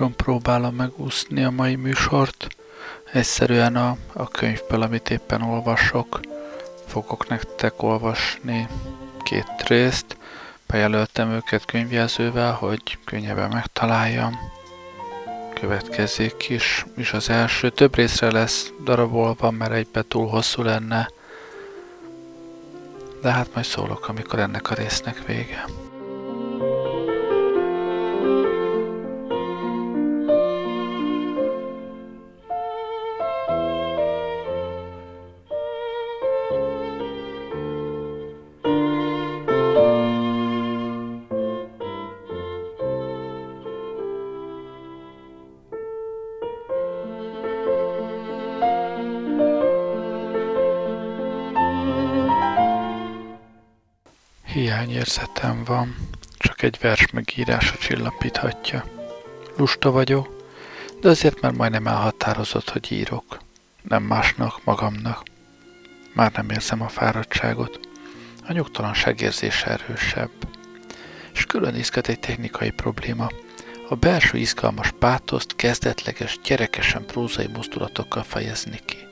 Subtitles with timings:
[0.00, 2.46] olcsón próbálom megúszni a mai műsort.
[3.12, 6.20] Egyszerűen a, a könyvből, amit éppen olvasok,
[6.86, 8.68] fogok nektek olvasni
[9.22, 10.16] két részt.
[10.66, 14.38] Bejelöltem őket könyvjelzővel, hogy könnyebben megtaláljam.
[15.54, 17.70] Következik is, is az első.
[17.70, 21.08] Több részre lesz darabolva, mert egybe túl hosszú lenne.
[23.22, 25.64] De hát majd szólok, amikor ennek a résznek vége.
[54.78, 55.96] Hiányérzetem van,
[56.36, 58.84] csak egy vers megírása csillapíthatja.
[59.56, 60.44] Lusta vagyok,
[61.00, 63.38] de azért már majdnem elhatározott, hogy írok.
[63.82, 65.22] Nem másnak, magamnak.
[66.14, 67.80] Már nem érzem a fáradtságot.
[68.46, 70.30] A nyugtalanság érzése erősebb.
[71.34, 73.28] És külön izgat egy technikai probléma.
[73.88, 79.06] A belső izgalmas pátoszt kezdetleges, gyerekesen prózai mozdulatokkal fejezni ki.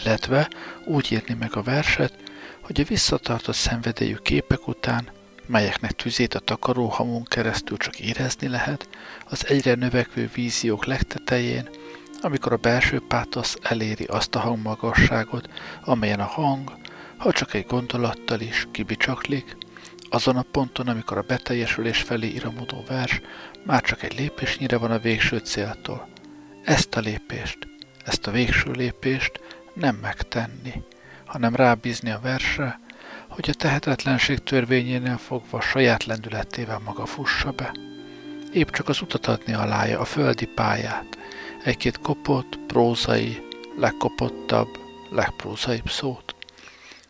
[0.00, 0.48] Illetve
[0.84, 2.25] úgy írni meg a verset,
[2.66, 5.08] hogy a visszatartott szenvedélyű képek után,
[5.46, 8.88] melyeknek tüzét a takaróhamon keresztül csak érezni lehet,
[9.28, 11.68] az egyre növekvő víziók legtetején,
[12.20, 15.48] amikor a belső pátosz eléri azt a hangmagasságot,
[15.84, 16.72] amelyen a hang,
[17.16, 19.56] ha csak egy gondolattal is kibicsaklik,
[20.10, 23.20] azon a ponton, amikor a beteljesülés felé iramodó vers
[23.64, 26.08] már csak egy lépésnyire van a végső céltól.
[26.64, 27.58] Ezt a lépést,
[28.04, 29.40] ezt a végső lépést
[29.74, 30.84] nem megtenni
[31.26, 32.80] hanem rábízni a versre,
[33.28, 37.74] hogy a tehetetlenség törvényénél fogva saját lendületével maga fussa be.
[38.52, 41.18] Épp csak az utat adni alája, a földi pályát,
[41.64, 43.42] egy-két kopott, prózai,
[43.78, 44.68] legkopottabb,
[45.10, 46.34] legprózaibb szót.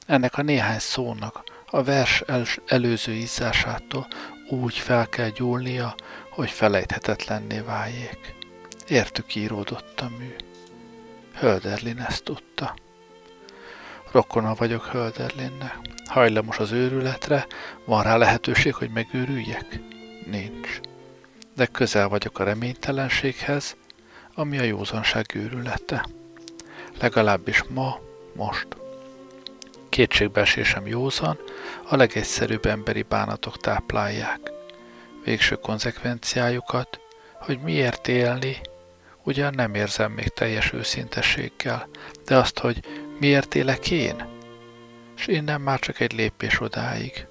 [0.07, 4.07] Ennek a néhány szónak a vers el- előző izzásától
[4.49, 5.95] úgy fel kell gyúlnia,
[6.31, 8.35] hogy felejthetetlenné váljék.
[8.89, 10.35] Értük íródott a mű.
[11.35, 12.75] Hölderlin ezt tudta.
[14.17, 15.79] Rokona vagyok Hölderlinnek.
[16.07, 17.47] Hajlamos az őrületre,
[17.85, 19.81] van rá lehetőség, hogy megőrüljek?
[20.27, 20.81] Nincs.
[21.57, 23.77] De közel vagyok a reménytelenséghez,
[24.35, 26.07] ami a józanság őrülete.
[27.01, 27.99] Legalábbis ma,
[28.35, 28.67] most.
[29.89, 31.39] Kétségbeesésem józan,
[31.89, 34.41] a legegyszerűbb emberi bánatok táplálják.
[35.25, 37.01] Végső konzekvenciájukat,
[37.41, 38.57] hogy miért élni,
[39.23, 41.89] ugyan nem érzem még teljes őszintességgel,
[42.25, 42.81] de azt, hogy
[43.19, 44.27] Miért élek én?
[45.17, 47.27] És innen már csak egy lépés odáig.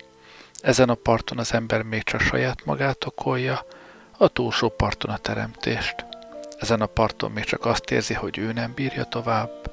[0.60, 3.66] Ezen a parton az ember még csak saját magát okolja,
[4.18, 6.06] a túlsó parton a teremtést.
[6.60, 9.72] Ezen a parton még csak azt érzi, hogy ő nem bírja tovább,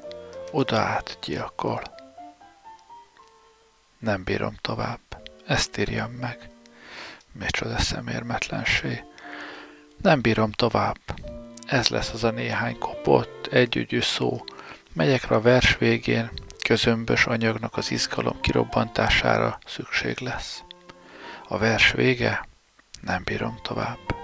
[0.51, 1.81] oda át gyilkol.
[3.99, 4.99] Nem bírom tovább,
[5.45, 6.49] ezt írjam meg.
[7.31, 9.03] Micsoda szemérmetlenség.
[10.01, 10.99] Nem bírom tovább.
[11.65, 14.43] Ez lesz az a néhány kopott, együgyű szó,
[14.93, 16.29] melyekre a vers végén
[16.63, 20.63] közömbös anyagnak az izgalom kirobbantására szükség lesz.
[21.47, 22.47] A vers vége,
[23.01, 24.22] nem bírom tovább.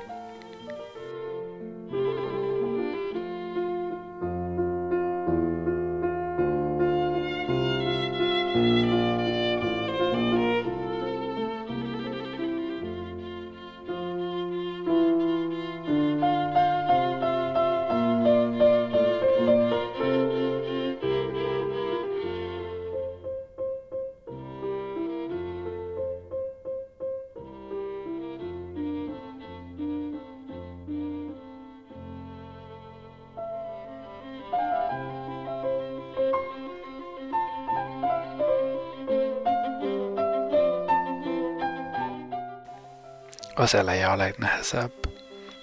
[43.60, 44.94] Az eleje a legnehezebb.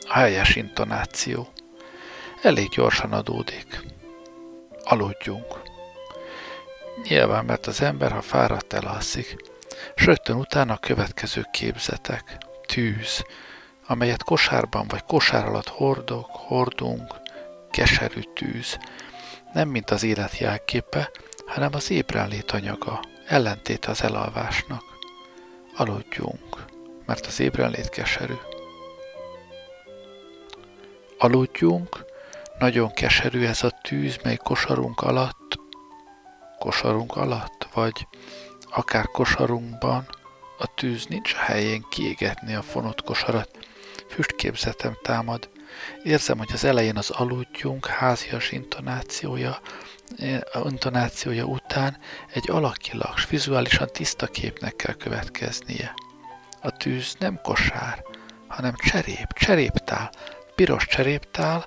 [0.08, 1.48] A helyes intonáció.
[2.42, 3.84] Elég gyorsan adódik.
[4.82, 5.60] Aludjunk.
[7.08, 9.36] Nyilván, mert az ember, ha fáradt, elalszik.
[9.94, 12.38] S rögtön utána a következő képzetek.
[12.66, 13.24] Tűz,
[13.86, 17.14] amelyet kosárban vagy kosár alatt hordok, hordunk,
[17.70, 18.78] keserű tűz.
[19.52, 21.10] Nem mint az élet jelképe,
[21.46, 24.82] hanem az ébrenlét anyaga, ellentét az elalvásnak.
[25.76, 26.45] Aludjunk
[27.06, 28.34] mert az ébrenlét keserű.
[31.18, 32.04] Aludjunk,
[32.58, 35.58] nagyon keserű ez a tűz, mely kosarunk alatt,
[36.58, 38.06] kosarunk alatt, vagy
[38.70, 40.06] akár kosarunkban,
[40.58, 43.50] a tűz nincs a helyén kiégetni a fonott kosarat.
[44.08, 45.48] Füstképzetem támad,
[46.02, 49.60] Érzem, hogy az elején az aludjunk házias intonációja,
[50.64, 51.98] intonációja után
[52.32, 55.94] egy alakilag, vizuálisan tiszta képnek kell következnie.
[56.66, 58.04] A tűz nem kosár,
[58.48, 60.10] hanem cserép, cseréptál,
[60.54, 61.66] piros cseréptál,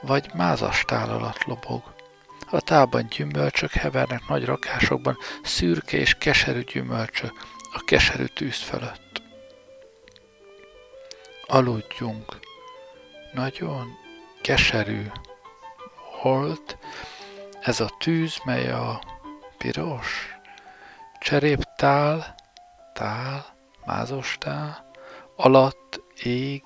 [0.00, 1.94] vagy mázastál alatt lobog.
[2.50, 7.32] A tálban gyümölcsök hevernek nagy rakásokban, szürke és keserű gyümölcsök
[7.72, 9.22] a keserű tűz fölött.
[11.46, 12.38] Aludjunk.
[13.32, 13.86] Nagyon
[14.42, 15.06] keserű
[16.22, 16.78] volt
[17.60, 19.00] ez a tűz, mely a
[19.58, 20.36] piros,
[21.20, 22.34] cseréptál,
[22.92, 23.55] tál,
[23.86, 24.90] mázostál,
[25.36, 26.62] alatt ég,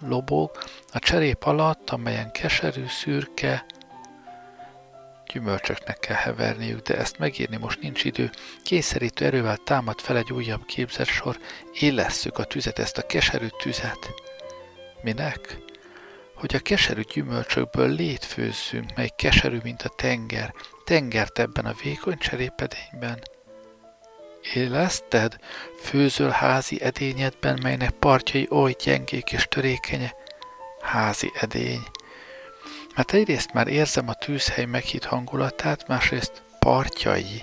[0.00, 0.50] lobog,
[0.92, 3.64] a cserép alatt, amelyen keserű, szürke,
[5.32, 8.30] gyümölcsöknek kell heverniük, de ezt megírni most nincs idő.
[8.62, 11.38] Kényszerítő erővel támad fel egy újabb képzetsor,
[11.72, 14.12] élesszük a tüzet, ezt a keserű tüzet.
[15.02, 15.58] Minek?
[16.34, 20.54] Hogy a keserű gyümölcsökből létfőzzünk, mely keserű, mint a tenger,
[20.84, 23.18] tengert ebben a vékony cserépedényben.
[24.54, 25.36] Éleszted,
[25.82, 30.14] főzöl házi edényedben, melynek partjai oly gyengék és törékenye,
[30.80, 31.82] házi edény,
[32.94, 37.42] mert egyrészt már érzem a tűzhely meghitt hangulatát, másrészt partjai,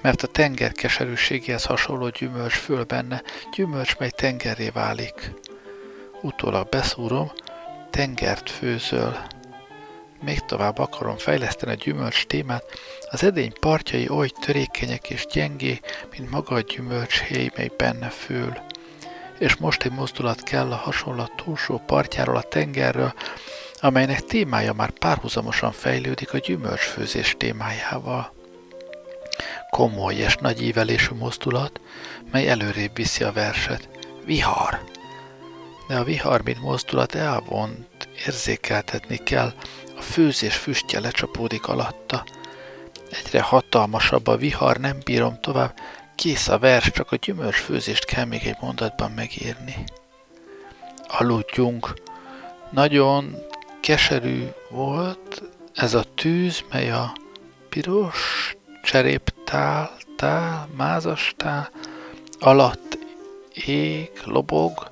[0.00, 3.22] mert a tenger keserűségéhez hasonló gyümölcs föl benne,
[3.56, 5.32] gyümölcs, mely tengerré válik.
[6.22, 7.32] Utólag beszúrom,
[7.90, 9.26] tengert főzöl.
[10.22, 12.64] Még tovább akarom fejleszteni a gyümölcs témát,
[13.10, 15.80] az edény partjai oly törékenyek és gyengé,
[16.10, 18.52] mint maga a gyümölcs héj, mely benne fül.
[19.38, 23.14] És most egy mozdulat kell a hasonlat túlsó partjáról a tengerről,
[23.80, 28.32] amelynek témája már párhuzamosan fejlődik a gyümölcsfőzés témájával.
[29.70, 31.80] Komoly és nagy ívelésű mozdulat,
[32.32, 33.88] mely előrébb viszi a verset.
[34.24, 34.80] Vihar!
[35.88, 39.52] De a vihar, mint mozdulat elvont, érzékeltetni kell,
[40.00, 42.24] a főzés füstje lecsapódik alatta.
[43.10, 45.74] Egyre hatalmasabb a vihar, nem bírom tovább,
[46.14, 49.84] kész a vers, csak a gyümölcsfőzést kell még egy mondatban megírni.
[51.08, 51.94] Aludjunk.
[52.70, 53.36] Nagyon
[53.80, 55.42] keserű volt
[55.74, 57.12] ez a tűz, mely a
[57.68, 61.70] piros cseréptál, tál, mázastál
[62.38, 62.98] alatt
[63.64, 64.88] ég, lobog,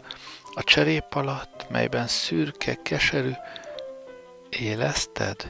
[0.55, 3.33] a cserép alatt, melyben szürke, keserű,
[4.61, 5.49] éleszted?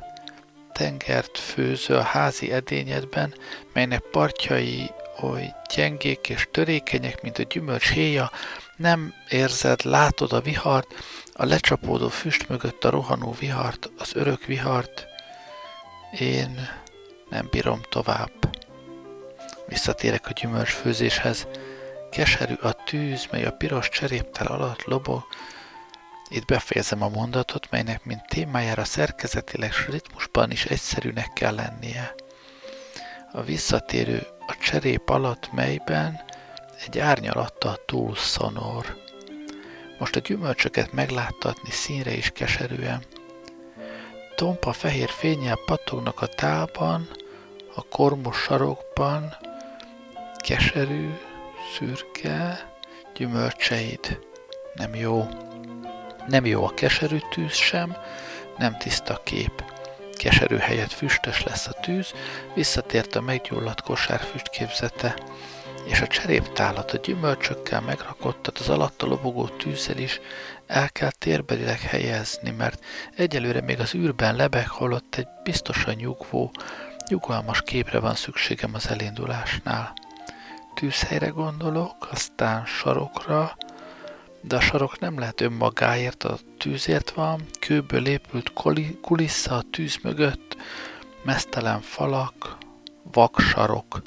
[0.72, 3.34] Tengert főző házi edényedben,
[3.72, 4.90] melynek partjai
[5.22, 8.30] oly gyengék és törékenyek, mint a gyümölcs héja,
[8.76, 10.94] nem érzed, látod a vihart,
[11.32, 15.06] a lecsapódó füst mögött a rohanó vihart, az örök vihart,
[16.18, 16.68] én
[17.30, 18.30] nem bírom tovább.
[19.66, 21.46] Visszatérek a gyümölcsfőzéshez.
[22.10, 25.22] Keserű a tűz, mely a piros cseréptel alatt lobog.
[26.28, 32.14] Itt befejezem a mondatot, melynek mint témájára szerkezetileg és ritmusban is egyszerűnek kell lennie.
[33.32, 36.20] A visszatérő a cserép alatt, melyben
[36.86, 38.96] egy árnyalattal túl szonor.
[39.98, 43.02] Most a gyümölcsöket megláttatni színre is keserűen.
[44.34, 47.08] Tompa fehér fényel patognak a tálban,
[47.74, 49.36] a kormos sarokban,
[50.36, 51.10] keserű,
[51.76, 52.68] szürke,
[53.14, 54.18] gyümölcseid.
[54.74, 55.28] Nem jó.
[56.28, 57.96] Nem jó a keserű tűz sem,
[58.58, 59.64] nem tiszta kép.
[60.12, 62.12] Keserű helyett füstös lesz a tűz,
[62.54, 65.14] visszatért a meggyulladt kosár füstképzete
[65.88, 70.20] és a cseréptálat a gyümölcsökkel megrakottat az alatta lobogó tűzzel is
[70.66, 72.84] el kell térbelileg helyezni, mert
[73.16, 76.50] egyelőre még az űrben lebeg, holott egy biztosan nyugvó,
[77.08, 79.92] nyugalmas képre van szükségem az elindulásnál.
[80.74, 83.56] Tűzhelyre gondolok, aztán sarokra,
[84.48, 88.52] de a sarok nem lehet önmagáért, a tűzért van, kőből épült
[89.00, 90.56] kulissza a tűz mögött,
[91.22, 92.56] mesztelen falak,
[93.12, 94.02] vaksarok,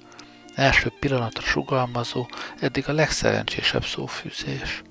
[0.56, 2.28] első pillanatra sugalmazó,
[2.60, 4.82] eddig a legszerencsésebb szófűzés.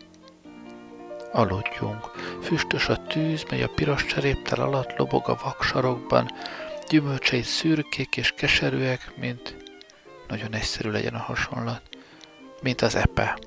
[1.32, 2.10] Aludjunk.
[2.42, 6.30] Füstös a tűz, mely a piros cseréptel alatt lobog a vaksarokban,
[6.88, 9.56] gyümölcsei szürkék és keserűek, mint
[10.28, 11.82] nagyon egyszerű legyen a hasonlat,
[12.62, 13.38] mint az epe.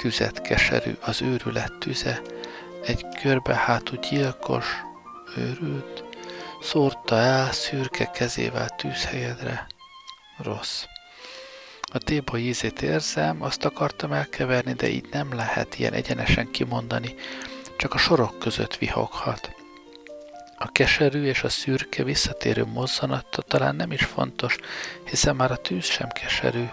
[0.00, 2.20] Tüzet keserű, az őrület tüze,
[2.84, 4.66] egy körbe hátú gyilkos,
[5.36, 6.04] őrült,
[6.60, 9.66] szórta el szürke kezével tűzhelyedre.
[10.38, 10.84] Rossz.
[11.92, 17.14] A téba ízét érzem, azt akartam elkeverni, de így nem lehet ilyen egyenesen kimondani,
[17.76, 19.54] csak a sorok között vihoghat.
[20.56, 24.56] A keserű és a szürke visszatérő mozzanata talán nem is fontos,
[25.04, 26.64] hiszen már a tűz sem keserű.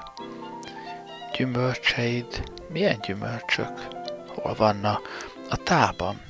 [1.37, 3.87] Gyümölcseid, milyen gyümölcsök?
[4.27, 5.27] Hol vannak?
[5.49, 6.21] A tában.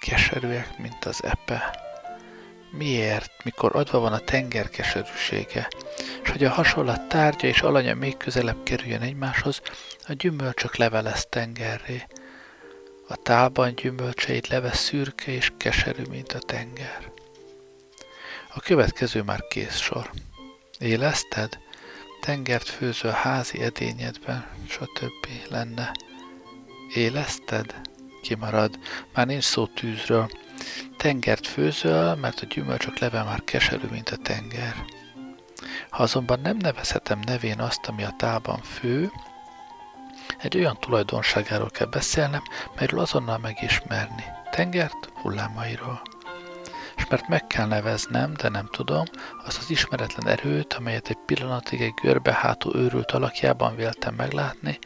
[0.00, 1.88] keserűek, mint az epe.
[2.70, 5.68] Miért, mikor adva van a tenger keserűsége,
[6.22, 9.60] és hogy a hasonlat tárgya és alanya még közelebb kerüljön egymáshoz,
[10.08, 12.06] a gyümölcsök levelez tengerré.
[13.08, 17.12] A tálban gyümölcseit leve szürke és keserű, mint a tenger.
[18.54, 20.10] A következő már kész sor.
[20.78, 21.58] Élezted?
[22.20, 25.26] Tengert főző a házi edényedben, stb.
[25.48, 25.92] lenne.
[26.94, 27.80] Élezted?
[28.22, 28.78] Kimarad,
[29.14, 30.30] már nincs szó tűzről.
[30.96, 34.74] Tengert főzöl, mert a gyümölcsök leve már keserű, mint a tenger.
[35.90, 39.10] Ha azonban nem nevezhetem nevén azt, ami a tálban fő,
[40.38, 42.42] egy olyan tulajdonságáról kell beszélnem,
[42.76, 44.24] melyről azonnal megismerni.
[44.50, 46.02] Tengert hullámairól
[47.00, 49.04] és mert meg kell neveznem, de nem tudom,
[49.44, 54.78] azt az ismeretlen erőt, amelyet egy pillanatig egy görbe hátú őrült alakjában véltem meglátni,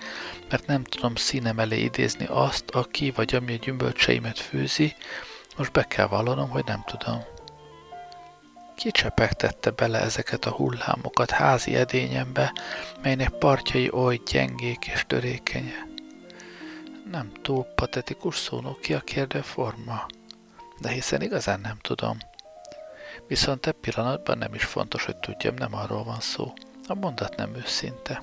[0.50, 4.94] mert nem tudom színem elé idézni azt, aki vagy ami a gyümölcseimet főzi,
[5.56, 7.22] most be kell vallanom, hogy nem tudom.
[8.76, 12.52] Ki csepegtette bele ezeket a hullámokat házi edényembe,
[13.02, 15.86] melynek partjai oly gyengék és törékenye?
[17.10, 20.06] Nem túl patetikus szónok ki a kérdő forma
[20.80, 22.16] de hiszen igazán nem tudom.
[23.26, 26.52] Viszont e pillanatban nem is fontos, hogy tudjam, nem arról van szó.
[26.86, 28.22] A mondat nem őszinte.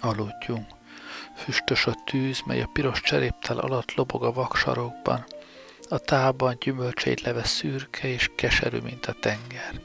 [0.00, 0.66] Aludjunk.
[1.36, 5.24] Füstös a tűz, mely a piros cseréptel alatt lobog a vaksarokban.
[5.88, 9.80] A tában gyümölcseit leve szürke és keserű, mint a tenger.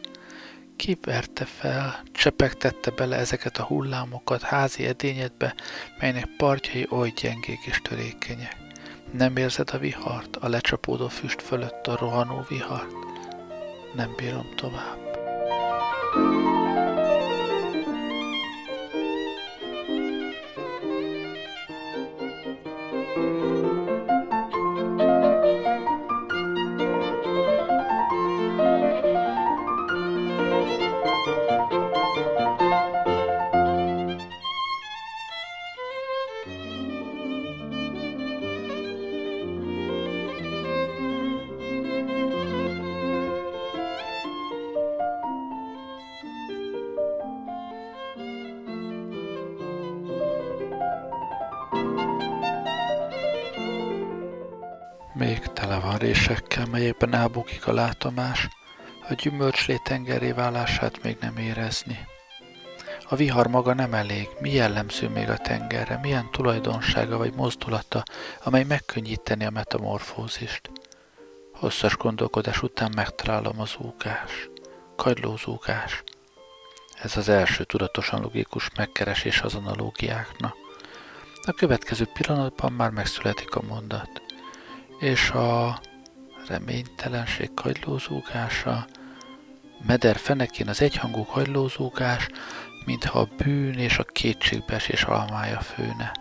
[0.75, 5.55] Ki verte fel, csepegtette bele ezeket a hullámokat házi edényedbe,
[5.99, 8.64] melynek partjai oly gyengék és törékenyek.
[9.17, 12.91] Nem érzed a vihart, a lecsapódó füst fölött a rohanó vihart?
[13.93, 15.04] Nem bírom tovább.
[55.97, 58.47] Résekkel, melyekben elbukik a látomás,
[59.09, 62.07] a gyümölcslé tengeré válását még nem érezni.
[63.09, 68.03] A vihar maga nem elég, mi jellemző még a tengerre, milyen tulajdonsága vagy mozdulata,
[68.43, 70.71] amely megkönnyíteni a metamorfózist.
[71.53, 74.49] Hosszas gondolkodás után megtalálom az úkás,
[74.95, 76.03] kagylózúgás.
[77.01, 80.55] Ez az első tudatosan logikus megkeresés az analógiáknak.
[81.41, 84.24] A következő pillanatban már megszületik a mondat
[84.99, 85.79] és a
[86.47, 88.85] reménytelenség kagylózógása,
[89.87, 92.29] meder fenekén az egyhangú kagylózógás,
[92.85, 96.11] mintha a bűn és a kétségbeesés almája főne.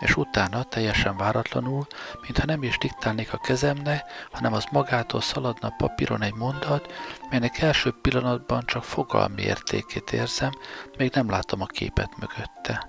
[0.00, 1.86] És utána teljesen váratlanul,
[2.22, 6.92] mintha nem is diktálnék a kezemnek, hanem az magától szaladna papíron egy mondat,
[7.30, 10.50] melynek első pillanatban csak fogalmi értékét érzem,
[10.98, 12.88] még nem látom a képet mögötte.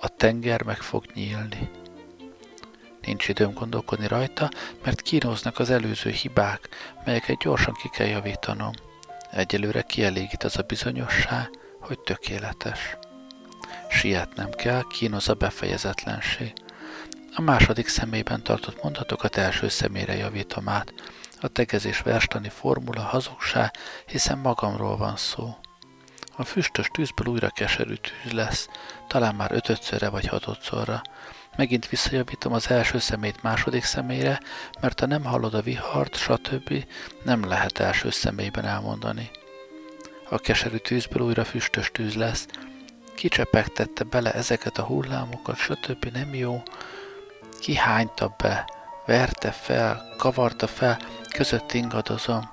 [0.00, 1.70] A tenger meg fog nyílni.
[3.06, 4.50] Nincs időm gondolkodni rajta,
[4.84, 6.68] mert kínoznak az előző hibák,
[7.04, 8.72] melyeket gyorsan ki kell javítanom.
[9.30, 12.96] Egyelőre kielégít az a bizonyosság, hogy tökéletes.
[13.88, 16.52] Sietnem kell, kínoz a befejezetlenség.
[17.34, 20.92] A második személyben tartott mondatokat első személyre javítom át.
[21.40, 23.70] A tegezés verstani formula hazugság,
[24.06, 25.56] hiszen magamról van szó.
[26.36, 28.68] A füstös tűzből újra keserű tűz lesz,
[29.06, 31.02] talán már ötödszörre vagy hatodszorra.
[31.56, 34.40] Megint visszajavítom az első szemét második személyre,
[34.80, 36.84] mert ha nem hallod a vihart, stb.
[37.22, 39.30] nem lehet első személyben elmondani.
[40.28, 42.46] A keserű tűzből újra füstös tűz lesz.
[43.14, 46.04] Kicsepegtette bele ezeket a hullámokat, stb.
[46.12, 46.62] nem jó.
[47.60, 48.68] Kihányta be,
[49.06, 50.98] verte fel, kavarta fel,
[51.34, 52.50] között ingadozom.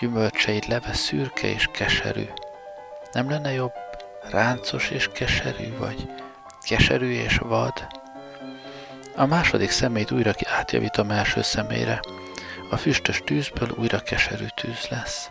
[0.00, 2.26] Gyümölcseid leve szürke és keserű.
[3.12, 3.72] Nem lenne jobb
[4.30, 6.08] ráncos és keserű vagy?
[6.60, 8.02] Keserű és vad?
[9.16, 12.00] A második szemét újra átjavítom első személyre.
[12.70, 15.30] A füstös tűzből újra keserű tűz lesz.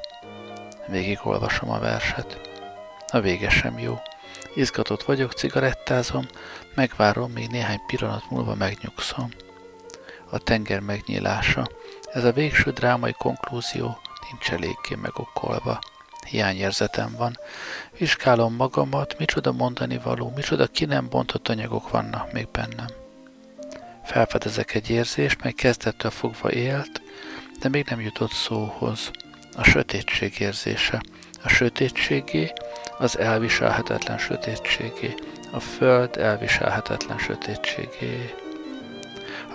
[0.88, 2.40] Végig olvasom a verset.
[3.08, 4.00] A vége sem jó.
[4.56, 6.28] Izgatott vagyok, cigarettázom,
[6.76, 9.30] megvárom, még néhány pillanat múlva megnyugszom.
[10.30, 11.68] A tenger megnyílása.
[12.14, 14.00] Ez a végső drámai konklúzió
[14.32, 15.80] nincs eléggé megokolva.
[16.30, 17.40] Hiányérzetem van.
[17.98, 23.03] Vizsgálom magamat, micsoda mondani való, micsoda ki nem bontott anyagok vannak még bennem.
[24.04, 27.02] Felfedezek egy érzést, mely kezdettől fogva élt,
[27.60, 29.12] de még nem jutott szóhoz.
[29.56, 31.02] A sötétség érzése.
[31.44, 32.54] A sötétségé,
[32.98, 35.14] az elviselhetetlen sötétségé,
[35.52, 38.34] a föld elviselhetetlen sötétségé.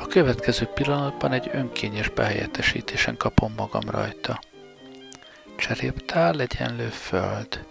[0.01, 4.41] A következő pillanatban egy önkényes behelyettesítésen kapom magam rajta.
[5.57, 7.65] Cseréptál egyenlő föld.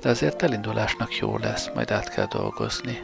[0.00, 3.00] De azért elindulásnak jó lesz, majd át kell dolgozni.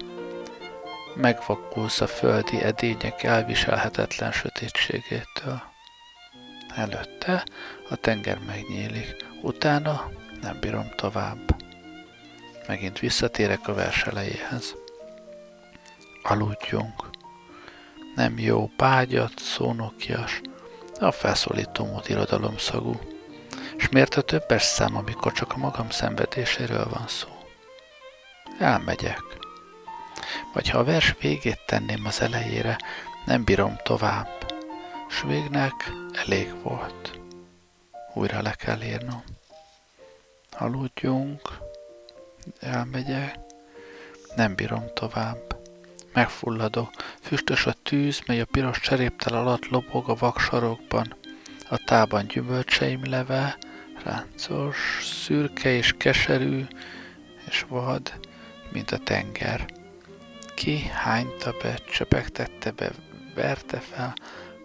[1.15, 5.63] Megvakulsz a földi edények elviselhetetlen sötétségétől.
[6.75, 7.45] Előtte
[7.91, 11.57] a tenger megnyílik, utána nem bírom tovább.
[12.67, 14.75] Megint visszatérek a vers elejéhez.
[16.23, 17.11] Aludjunk.
[18.15, 20.41] Nem jó, págyat, szónokjas,
[21.01, 23.01] a felszólító mód irodalomszagú.
[23.77, 27.29] És miért a többes szám, amikor csak a magam szenvedéséről van szó?
[28.59, 29.40] Elmegyek.
[30.53, 32.79] Vagy ha a vers végét tenném az elejére,
[33.27, 34.53] nem bírom tovább,
[35.09, 37.21] s végnek elég volt.
[38.15, 39.23] Újra le kell írnom.
[40.59, 41.59] Aludjunk,
[42.61, 43.39] elmegyek,
[44.37, 45.59] nem bírom tovább.
[46.13, 51.15] Megfulladok, füstös a tűz, mely a piros cseréptel alatt lobog a vaksarokban.
[51.69, 53.59] A tában gyümölcseim leve,
[54.05, 56.67] ráncos, szürke és keserű,
[57.49, 58.13] és vad,
[58.73, 59.67] mint a tenger.
[60.61, 62.91] Ki hányta be, csepegtette be,
[63.35, 64.15] verte fel,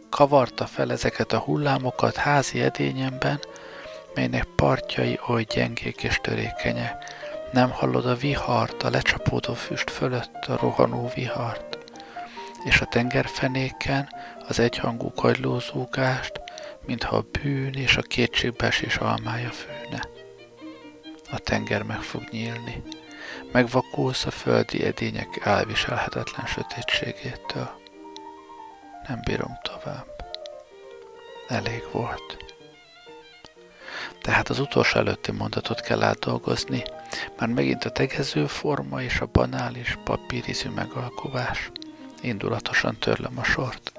[0.10, 3.40] kavarta fel ezeket a hullámokat házi edényemben,
[4.16, 7.04] melynek partjai oly gyengék és törékenyek.
[7.52, 11.78] Nem hallod a vihart, a lecsapódó füst fölött a rohanó vihart,
[12.66, 14.10] és a tengerfenéken
[14.48, 16.42] az egyhangú kagylózógást,
[16.86, 20.02] mintha a bűn és a kétségbeesés almája fűne.
[21.32, 22.84] A tenger meg fog nyílni.
[23.52, 27.70] Megvakulsz a földi edények elviselhetetlen sötétségétől.
[29.08, 30.08] Nem bírom tovább.
[31.48, 32.38] Elég volt.
[34.22, 36.84] Tehát az utolsó előtti mondatot kell átdolgozni,
[37.40, 41.72] már megint a tegező forma és a banális papírizű megalkovás.
[42.22, 43.92] Indulatosan törlöm a sort.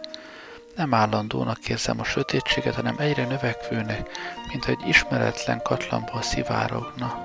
[0.77, 4.09] Nem állandónak érzem a sötétséget, hanem egyre növekvőnek,
[4.49, 7.21] mint egy ismeretlen katlanból szivárogna.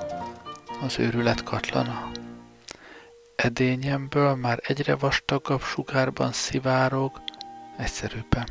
[0.81, 2.11] Az őrület katlana.
[3.35, 7.21] Edényemből már egyre vastagabb sugárban szivárog,
[7.77, 8.47] egyszerűbben.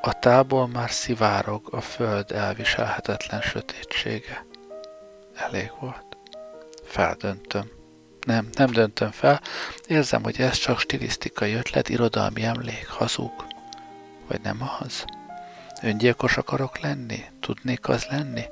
[0.00, 4.46] A tából már szivárog a föld elviselhetetlen sötétsége.
[5.34, 6.16] Elég volt.
[6.84, 7.70] Feldöntöm.
[8.26, 9.40] Nem, nem döntöm fel.
[9.86, 13.44] Érzem, hogy ez csak stilisztikai ötlet, irodalmi emlék, hazug.
[14.28, 15.04] Vagy nem az?
[15.82, 17.24] Öngyilkos akarok lenni?
[17.40, 18.44] Tudnék az lenni?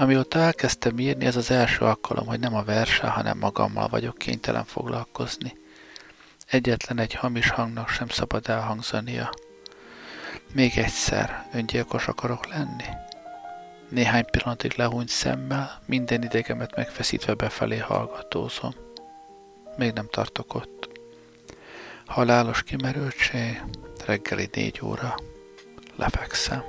[0.00, 4.64] Amióta elkezdtem írni, ez az első alkalom, hogy nem a verse, hanem magammal vagyok kénytelen
[4.64, 5.52] foglalkozni.
[6.46, 9.30] Egyetlen egy hamis hangnak sem szabad elhangzania.
[10.52, 12.84] Még egyszer, öngyilkos akarok lenni?
[13.88, 18.74] Néhány pillanatig lehúnyt szemmel, minden idegemet megfeszítve befelé hallgatózom.
[19.76, 20.88] Még nem tartok ott.
[22.06, 23.62] Halálos kimerültség,
[24.06, 25.14] reggeli négy óra.
[25.96, 26.62] Lefekszem.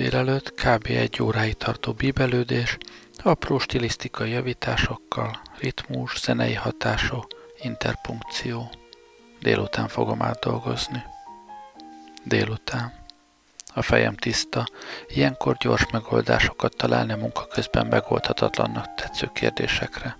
[0.00, 0.86] Délelőtt kb.
[0.86, 2.78] egy óráig tartó bíbelődés,
[3.22, 7.26] apró stilisztikai javításokkal, ritmus, zenei hatások,
[7.62, 8.70] interpunkció.
[9.40, 11.02] Délután fogom átdolgozni.
[12.24, 12.92] Délután.
[13.74, 14.66] A fejem tiszta,
[15.08, 20.16] ilyenkor gyors megoldásokat találni a munka közben megoldhatatlannak tetsző kérdésekre.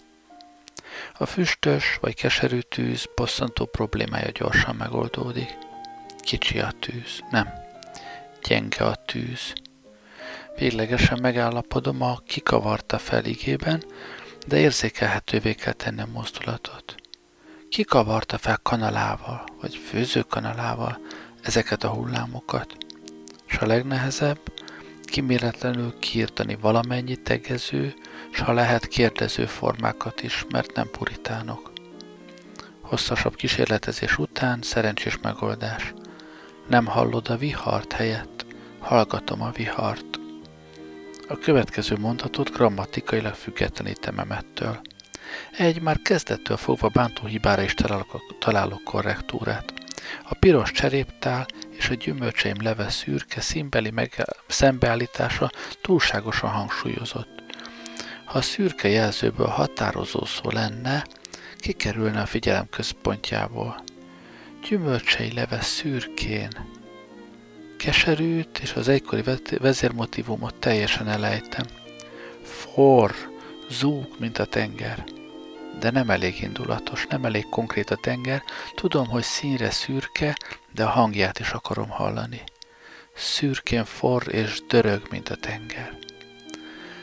[1.18, 5.56] A füstös vagy keserű tűz bosszantó problémája gyorsan megoldódik.
[6.18, 7.48] Kicsi a tűz, nem,
[8.42, 9.52] gyenge a tűz.
[10.56, 13.84] Véglegesen megállapodom a kikavarta feligében,
[14.46, 16.94] de érzékelhetővé kell tenni a mozdulatot.
[17.68, 21.00] Kikavarta fel kanalával, vagy főzőkanalával
[21.42, 22.76] ezeket a hullámokat,
[23.46, 24.40] és a legnehezebb,
[25.04, 27.94] kiméletlenül kiirtani valamennyi tegező,
[28.32, 31.72] s ha lehet kérdező formákat is, mert nem puritánok.
[32.80, 35.94] Hosszasabb kísérletezés után szerencsés megoldás.
[36.68, 38.46] Nem hallod a vihart helyett,
[38.78, 40.19] hallgatom a vihart.
[41.30, 44.80] A következő mondatot grammatikailag függetlenítem emettől.
[45.58, 49.72] Egy már kezdettől fogva bántó hibára is találok, találok korrektúrát.
[50.28, 57.42] A piros cseréptál és a gyümölcseim leve szürke színbeli meg, szembeállítása túlságosan hangsúlyozott.
[58.24, 61.06] Ha a szürke jelzőből határozó szó lenne,
[61.56, 63.84] kikerülne a figyelem központjából.
[64.68, 66.79] Gyümölcsei leve szürkén.
[67.80, 69.22] Keserűt és az egykori
[69.58, 71.64] vezérmotívumot teljesen elejtem.
[72.42, 73.14] For,
[73.68, 75.04] zúg, mint a tenger
[75.80, 78.42] de nem elég indulatos, nem elég konkrét a tenger.
[78.74, 80.36] Tudom, hogy színre szürke,
[80.74, 82.42] de a hangját is akarom hallani.
[83.14, 85.98] Szürkén forr és dörög, mint a tenger.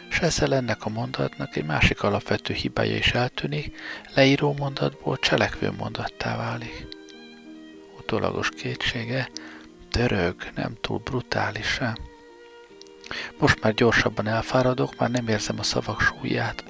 [0.09, 3.77] S ezzel ennek a mondatnak egy másik alapvető hibája is eltűnik,
[4.15, 6.87] leíró mondatból cselekvő mondattá válik.
[7.99, 9.29] Utólagos kétsége,
[9.91, 11.97] dörög, nem túl brutálisan.
[13.39, 16.63] Most már gyorsabban elfáradok, már nem érzem a szavak súlyát.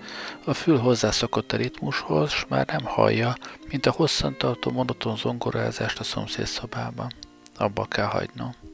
[0.45, 3.35] A fül hozzászokott a ritmushoz, s már nem hallja,
[3.69, 6.47] mint a hosszantartó monoton zongorázást a szomszéd.
[7.57, 8.66] Abba kell hagynom.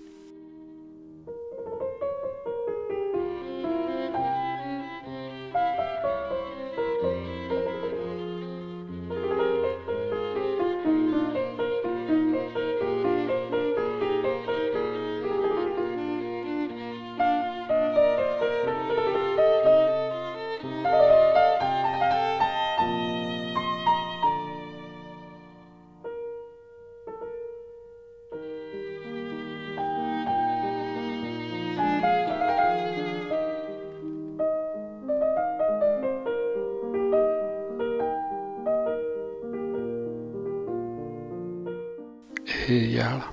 [43.14, 43.30] Éjjel.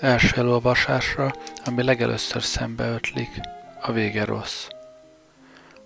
[0.00, 1.32] Első elolvasásra,
[1.64, 3.40] ami legelőször szembe ötlik,
[3.80, 4.66] a vége rossz.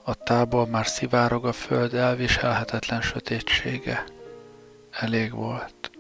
[0.05, 4.05] A tából már szivárog a föld elviselhetetlen sötétsége.
[4.91, 5.91] Elég volt.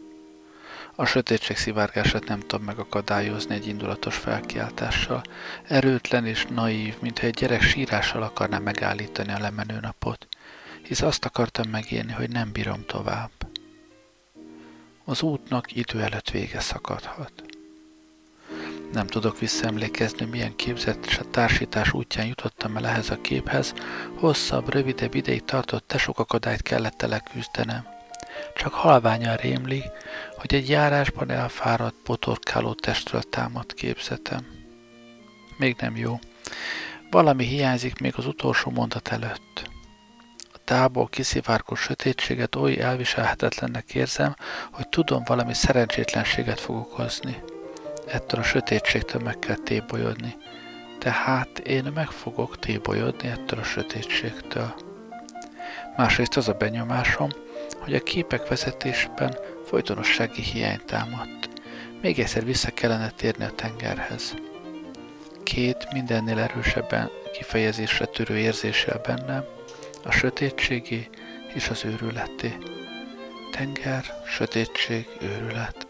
[0.95, 5.23] A sötétség szivárgását nem tudom megakadályozni egy indulatos felkiáltással.
[5.69, 10.27] Erőtlen és naív, mintha egy gyerek sírással akarná megállítani a lemenő napot,
[10.83, 13.38] hisz azt akartam megírni, hogy nem bírom tovább
[15.09, 17.33] az útnak idő előtt vége szakadhat.
[18.93, 23.75] Nem tudok visszaemlékezni, milyen képzett és a társítás útján jutottam el ehhez a képhez,
[24.15, 27.87] hosszabb, rövidebb ideig tartott tesok akadályt kellett leküzdenem.
[28.55, 29.83] Csak halványan rémli,
[30.37, 34.47] hogy egy járásban elfáradt, botorkáló testről támad képzetem.
[35.57, 36.19] Még nem jó.
[37.11, 39.71] Valami hiányzik még az utolsó mondat előtt
[40.69, 44.35] tából kiszivárgó sötétséget oly elviselhetetlennek érzem,
[44.73, 47.43] hogy tudom valami szerencsétlenséget fog okozni.
[48.07, 50.37] Ettől a sötétségtől meg kell tébolyodni.
[50.99, 54.75] Tehát én meg fogok tébolyodni ettől a sötétségtől.
[55.97, 57.31] Másrészt az a benyomásom,
[57.79, 61.49] hogy a képek vezetésben folytonossági hiány támadt.
[62.03, 64.35] Még egyszer vissza kellene térni a tengerhez.
[65.43, 69.57] Két mindennél erősebben kifejezésre törő érzéssel bennem,
[70.09, 71.09] a sötétségé
[71.55, 72.57] és az őrületé.
[73.53, 75.87] Tenger, sötétség, őrület.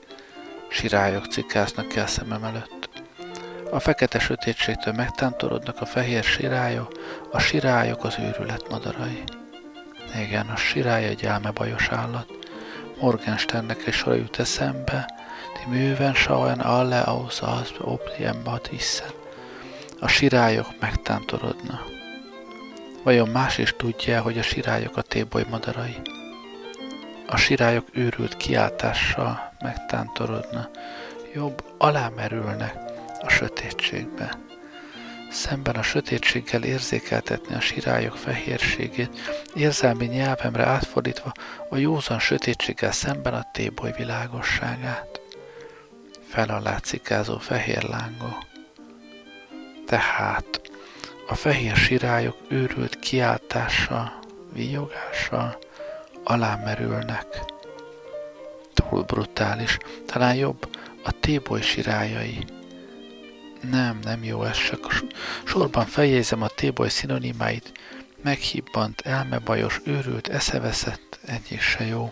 [0.69, 2.89] Sirályok cikásznak el szemem előtt.
[3.71, 6.93] A fekete sötétségtől megtántorodnak a fehér sirályok,
[7.31, 9.23] a sirályok az őrület madarai.
[10.21, 12.29] Igen, a sirály egy elmebajos állat.
[13.01, 15.09] Morgensternnek egy sor jut eszembe,
[15.55, 18.71] die műven schauen alle aus, als ob die embat
[20.01, 21.98] A sirályok megtántorodnak.
[23.09, 25.97] Vajon más is tudja, hogy a sirályok a téboly madarai?
[27.27, 30.71] A sirályok őrült kiáltással megtántorodna,
[31.35, 32.75] jobb alámerülnek
[33.21, 34.39] a sötétségbe.
[35.31, 39.19] Szemben a sötétséggel érzékeltetni a sirályok fehérségét,
[39.55, 41.33] érzelmi nyelvemre átfordítva
[41.69, 45.21] a józan sötétséggel szemben a téboly világosságát.
[46.29, 48.45] Fel alá cikázó fehér lángó.
[49.87, 50.68] Tehát
[51.31, 54.19] a fehér sirályok őrült kiáltása,
[54.53, 55.59] víjogása
[56.25, 57.27] alámerülnek.
[58.75, 62.45] Túl brutális, talán jobb a téboly sirályai.
[63.71, 65.05] Nem, nem jó ez, csak
[65.45, 67.73] sorban feljegyzem a téboly szinonimáit,
[68.23, 72.11] meghibbant, elmebajos, őrült, eszeveszett, ennyi se jó.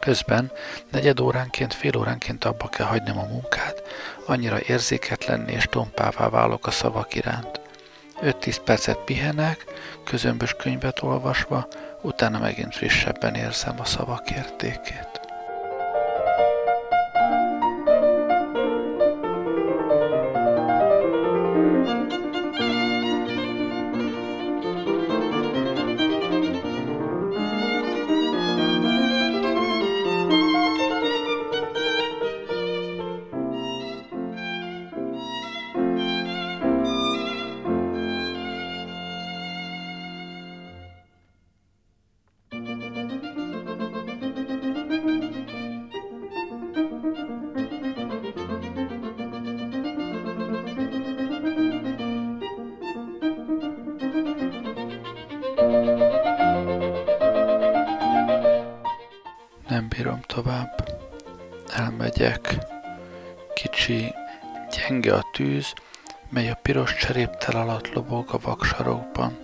[0.00, 0.52] Közben
[0.90, 3.82] negyed óránként, fél óránként abba kell hagynom a munkát,
[4.26, 7.64] annyira érzéketlenni és tompává válok a szavak iránt.
[8.22, 9.64] 5-10 percet pihenek,
[10.04, 11.68] közömbös könyvet olvasva,
[12.02, 15.15] utána megint frissebben érzem a szavak értékét.
[66.86, 69.38] Piros cseréptel alatt lobog a vaksarokban.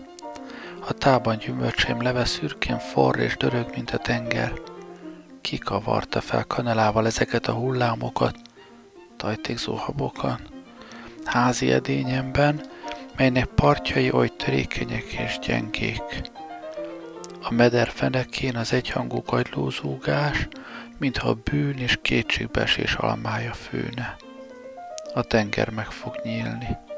[0.88, 4.52] A tában gyümölcsém leve szürkén forr és dörög, mint a tenger.
[5.40, 8.37] Kikavarta fel kanalával ezeket a hullámokat,
[9.16, 10.40] tajtékzó habokan.
[11.24, 12.61] Házi edényemben,
[13.16, 16.22] melynek partjai oly törékenyek és gyengék.
[17.42, 20.48] A meder fenekén az egyhangú kagylózúgás,
[20.98, 24.16] mintha a bűn és kétségbeesés almája főne.
[25.14, 26.90] A tenger meg fog nyílni.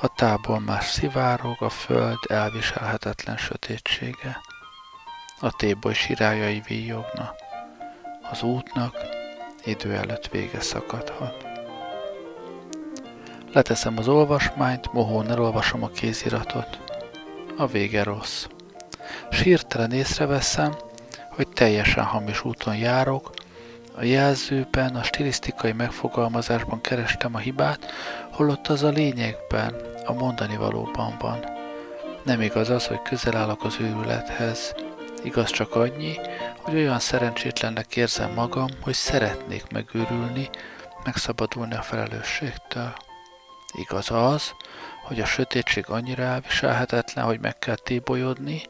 [0.00, 4.40] A tából már szivárog a föld elviselhetetlen sötétsége.
[5.40, 7.34] A téboly sirályai víjogna.
[8.30, 8.94] Az útnak
[9.64, 11.46] idő előtt vége szakadhat.
[13.52, 16.78] Leteszem az olvasmányt, mohón elolvasom a kéziratot.
[17.56, 18.46] A vége rossz.
[19.30, 20.76] Sírtelen észreveszem,
[21.28, 23.30] hogy teljesen hamis úton járok,
[23.98, 27.92] a jelzőben, a stilisztikai megfogalmazásban kerestem a hibát,
[28.38, 29.74] holott az a lényegben,
[30.04, 31.44] a mondani valóban van.
[32.22, 34.74] Nem igaz az, hogy közel állok az őrülethez.
[35.22, 36.16] Igaz csak annyi,
[36.60, 40.48] hogy olyan szerencsétlennek érzem magam, hogy szeretnék megőrülni,
[41.04, 42.92] megszabadulni a felelősségtől.
[43.72, 44.52] Igaz az,
[45.04, 48.62] hogy a sötétség annyira elviselhetetlen, hogy meg kell tébolyodni,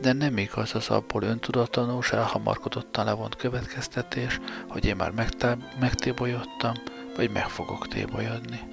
[0.00, 6.74] de nem igaz az abból öntudatlanul és elhamarkodottan levont következtetés, hogy én már megtá- megtébolyodtam,
[7.16, 8.71] vagy meg fogok tébolyodni.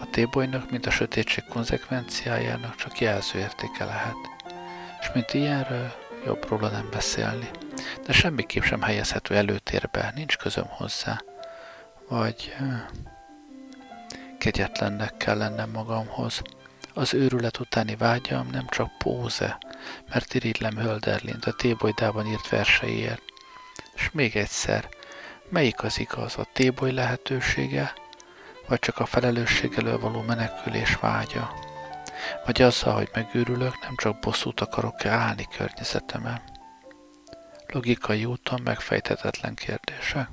[0.00, 4.16] A tébolynak, mint a sötétség konzekvenciájának csak jelzőértéke lehet,
[5.00, 5.92] és mint ilyenről
[6.24, 7.50] jobb róla nem beszélni,
[8.06, 11.22] de semmiképp sem helyezhető előtérbe, nincs közöm hozzá.
[12.08, 12.54] Vagy
[14.38, 16.42] kegyetlennek kell lennem magamhoz.
[16.94, 19.58] Az őrület utáni vágyam nem csak póze,
[20.10, 23.22] mert irigylem Hölderlint a Tébolydában írt verseiért.
[23.94, 24.88] És még egyszer,
[25.48, 27.92] melyik az igaz, a Téboly lehetősége,
[28.68, 31.52] vagy csak a felelősség elől való menekülés vágya?
[32.44, 36.42] Vagy azzal, hogy megőrülök, nem csak bosszút akarok-e állni környezetemen?
[37.66, 40.30] Logikai úton megfejtetetlen kérdése.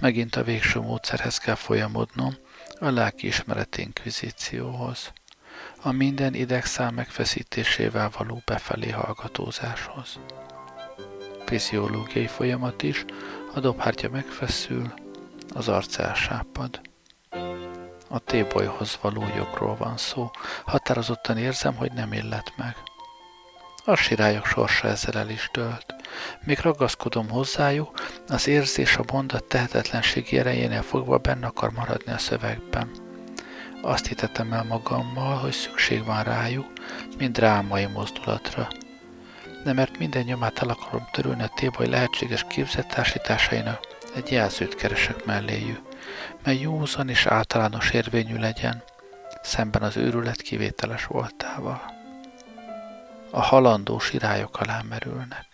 [0.00, 2.34] Megint a végső módszerhez kell folyamodnom,
[2.78, 5.12] a lelkiismeret inkvizícióhoz,
[5.82, 10.18] a minden idegszál megfeszítésével való befelé hallgatózáshoz.
[11.46, 13.04] Fiziológiai folyamat is,
[13.54, 14.94] a dobhártya megfeszül,
[15.54, 16.80] az arc elsápad.
[18.08, 20.30] A tébolyhoz való jogról van szó,
[20.64, 22.76] határozottan érzem, hogy nem illet meg.
[23.84, 25.94] A sirályok sorsa ezzel el is dölt.
[26.44, 27.90] Még ragaszkodom hozzájuk,
[28.28, 32.90] az érzés a mondat tehetetlenségi erejénél fogva benne akar maradni a szövegben.
[33.82, 36.72] Azt hitettem el magammal, hogy szükség van rájuk,
[37.18, 38.68] mint drámai mozdulatra.
[39.64, 45.80] De mert minden nyomát el akarom törülni a téboly lehetséges képzettársításainak, egy jelzőt keresek melléjük,
[46.44, 48.82] mely józan és általános érvényű legyen,
[49.42, 51.82] szemben az őrület kivételes voltával.
[53.30, 55.46] A halandó sirályok alá merülnek.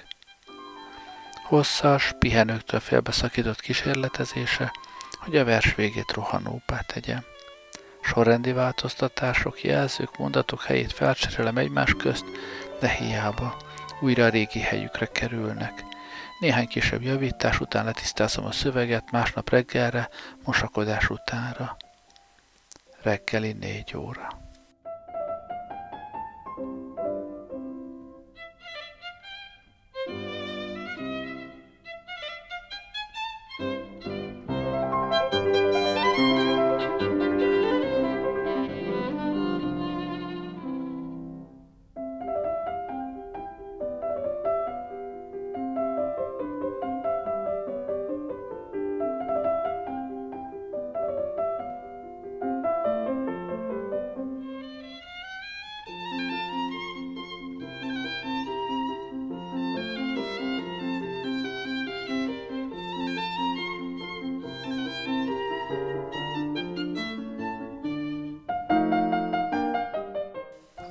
[1.45, 4.73] Hosszas, pihenőktől félbeszakított kísérletezése,
[5.19, 7.25] hogy a vers végét rohanóbbá tegyem.
[8.03, 12.25] Sorrendi változtatások, jelzők, mondatok helyét felcserélem egymás közt,
[12.81, 13.57] de hiába,
[14.01, 15.88] újra a régi helyükre kerülnek.
[16.39, 20.09] Néhány kisebb javítás után letisztázom a szöveget, másnap reggelre,
[20.45, 21.77] mosakodás utánra.
[23.03, 24.38] Reggeli négy óra.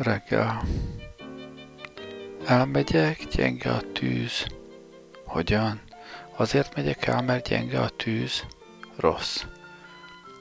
[0.07, 0.63] Reggel.
[2.45, 4.45] Elmegyek, gyenge a tűz.
[5.25, 5.81] Hogyan?
[6.35, 8.45] Azért megyek el, mert gyenge a tűz?
[8.97, 9.43] Rossz.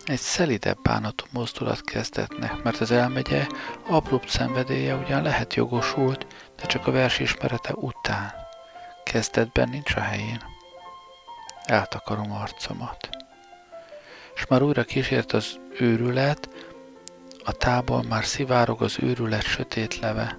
[0.04, 3.46] Egy szelidebb bánatú mozdulat kezdetnek, mert az elmegye
[3.88, 6.26] abrupt szenvedélye ugyan lehet jogosult,
[6.56, 8.32] de csak a vers ismerete után.
[9.04, 10.42] Kezdetben nincs a helyén.
[11.64, 13.08] Eltakarom arcomat.
[14.34, 16.48] És már újra kísért az őrület,
[17.46, 20.34] a tából már szivárog az őrület sötét leve.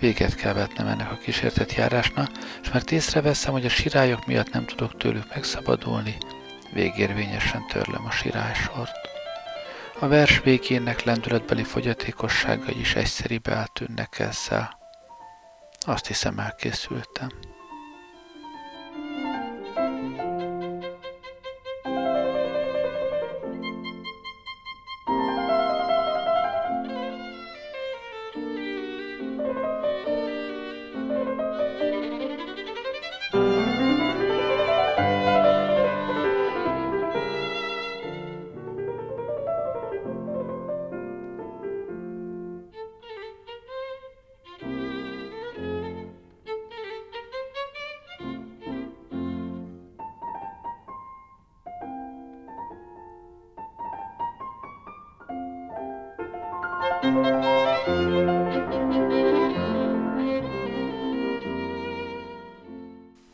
[0.00, 2.30] Véget kell vetnem ennek a kísértett járásnak,
[2.62, 6.16] és mert észreveszem, hogy a sirályok miatt nem tudok tőlük megszabadulni,
[6.72, 9.08] végérvényesen törlöm a sirálysort.
[10.00, 14.78] A vers végének lendületbeli fogyatékosságai is egyszeribe eltűnnek ezzel.
[15.86, 17.28] Azt hiszem elkészültem.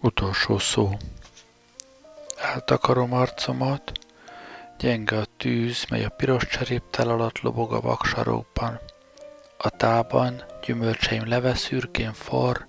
[0.06, 0.90] Utolsó szó.
[2.36, 3.92] Eltakarom arcomat,
[4.78, 8.80] gyenge a tűz, mely a piros cseréptel alatt lobog a vaksarokban.
[9.58, 12.66] A tában gyümölcseim leveszürkén for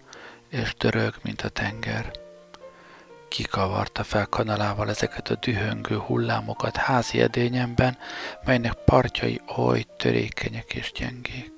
[0.50, 2.12] és dörög, mint a tenger.
[3.28, 7.98] Kikavarta fel kanalával ezeket a dühöngő hullámokat házi edényemben,
[8.46, 11.52] melynek partjai oly törékenyek és gyengék.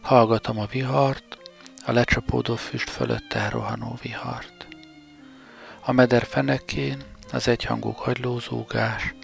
[0.00, 1.38] Hallgatom a vihart,
[1.86, 4.67] a lecsapódó füst fölött elrohanó vihart.
[5.88, 9.14] A meder fenekén az egyhangú hagylózógás,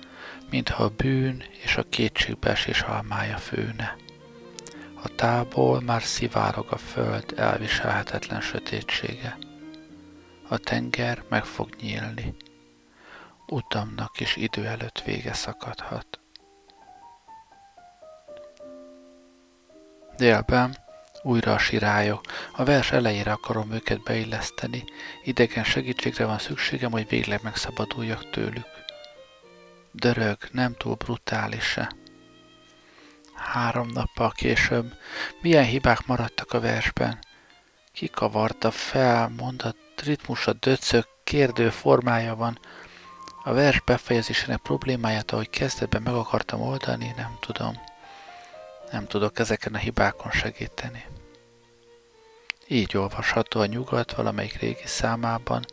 [0.51, 3.97] mintha a bűn és a kétségbeesés almája főne.
[5.03, 9.39] A tából már szivárog a föld elviselhetetlen sötétsége.
[10.49, 12.35] A tenger meg fog nyílni.
[13.47, 16.21] Utamnak is idő előtt vége szakadhat.
[20.17, 20.84] Délben
[21.25, 22.21] újra a sirályok.
[22.53, 24.85] A vers elejére akarom őket beilleszteni.
[25.25, 28.67] Idegen segítségre van szükségem, hogy végleg megszabaduljak tőlük.
[29.93, 31.91] Dörög, nem túl brutális se.
[33.35, 34.93] Három nappal később
[35.41, 37.19] milyen hibák maradtak a versben.
[37.93, 42.59] Kikavarta fel, mondat ritmusa döcög, kérdő formája van.
[43.43, 47.81] A vers befejezésének problémáját, ahogy kezdetben meg akartam oldani, nem tudom.
[48.95, 51.05] Nem tudok ezeken a hibákon segíteni.
[52.69, 55.65] Így olvasható a nyugat valamelyik régi számában,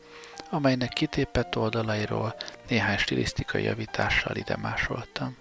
[0.49, 2.35] amelynek kitépett oldalairól
[2.67, 5.37] néhány stilisztikai javítással ide másoltam.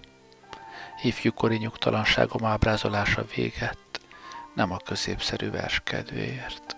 [1.02, 4.00] Ifjúkori nyugtalanságom ábrázolása véget,
[4.54, 6.76] nem a középszerű vers kedvéért.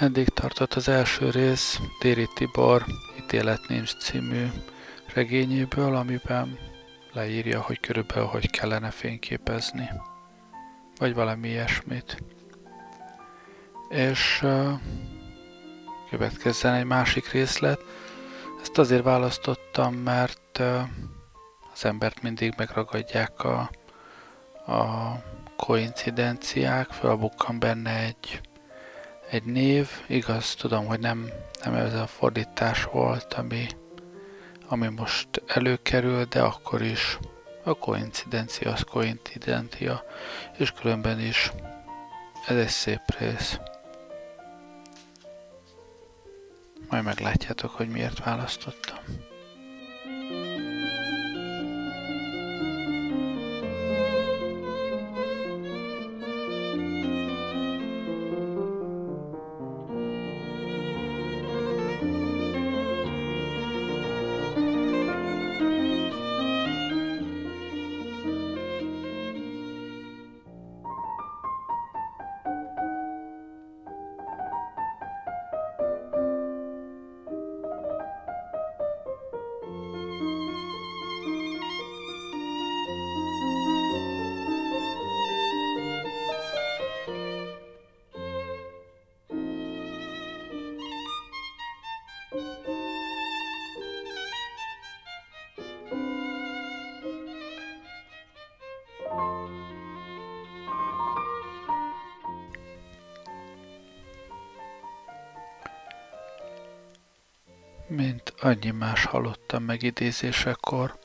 [0.00, 2.84] Eddig tartott az első rész Déri Tibor
[3.18, 4.46] Ítélet nincs című
[5.14, 6.58] regényéből, amiben
[7.12, 9.90] leírja, hogy körülbelül hogy kellene fényképezni,
[10.98, 12.22] vagy valami ilyesmit.
[13.88, 14.72] És uh,
[16.10, 17.80] következzen egy másik részlet.
[18.60, 20.62] Ezt azért választottam, mert
[21.72, 23.70] az embert mindig megragadják a,
[24.72, 25.12] a
[25.56, 28.40] koincidenciák, felbukkan benne egy
[29.30, 31.30] egy név, igaz, tudom, hogy nem,
[31.64, 33.66] nem ez a fordítás volt, ami,
[34.68, 37.18] ami most előkerül, de akkor is
[37.64, 40.04] a koincidencia az koincidencia,
[40.58, 41.52] és különben is
[42.46, 43.58] ez egy szép rész.
[46.88, 48.87] Majd meglátjátok, hogy miért választottam.
[107.88, 110.98] Mint annyi más halottam megidézésekor,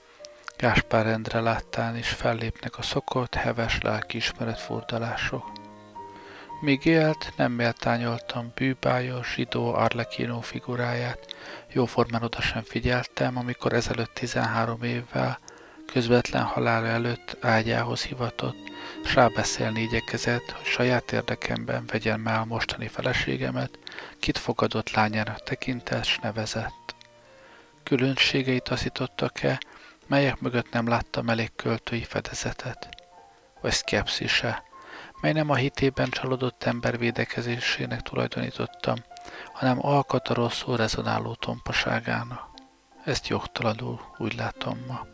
[0.58, 5.52] Gáspár Endre láttán is fellépnek a szokott, heves lelkiismeret fordulások.
[6.62, 11.36] Míg élt, nem méltányoltam bűbájos, zsidó Arlekinó figuráját,
[11.74, 15.40] jóformán oda sem figyeltem, amikor ezelőtt 13 évvel,
[15.86, 18.72] közvetlen halála előtt ágyához hivatott,
[19.06, 23.80] s rábeszélni igyekezett, hogy saját érdekemben vegyen el mostani feleségemet,
[24.24, 26.96] kit fogadott lányának tekintett, nevezett.
[27.84, 29.60] Különbségeit taszítottak-e,
[30.08, 32.90] melyek mögött nem láttam elég költői fedezetet?
[33.62, 34.64] Vagy szkepszise,
[35.22, 38.96] mely nem a hitében csalódott ember védekezésének tulajdonítottam,
[39.54, 42.50] hanem alkat a rosszul rezonáló tompaságának.
[43.06, 45.06] Ezt jogtalanul úgy látom ma.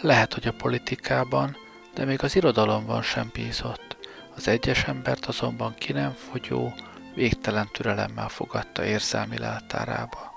[0.00, 1.56] Lehet, hogy a politikában,
[1.94, 3.96] de még az irodalomban sem bízott.
[4.36, 6.72] Az egyes embert azonban ki nem fogyó,
[7.14, 10.32] végtelen türelemmel fogadta érzelmi leltárába.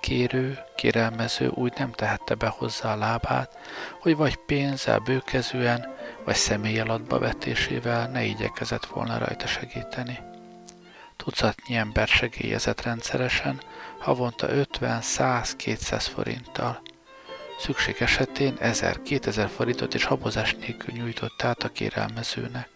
[0.00, 3.58] Kérő, kérelmező úgy nem tehette be hozzá a lábát,
[4.00, 10.18] hogy vagy pénzzel bőkezően, vagy személyalatba vetésével ne igyekezett volna rajta segíteni.
[11.16, 13.60] Tucatnyi ember segélyezett rendszeresen,
[13.98, 16.82] havonta 50, 100, 200 forinttal.
[17.58, 22.73] Szükség esetén 1000-2000 forintot és habozás nélkül nyújtott át a kérelmezőnek.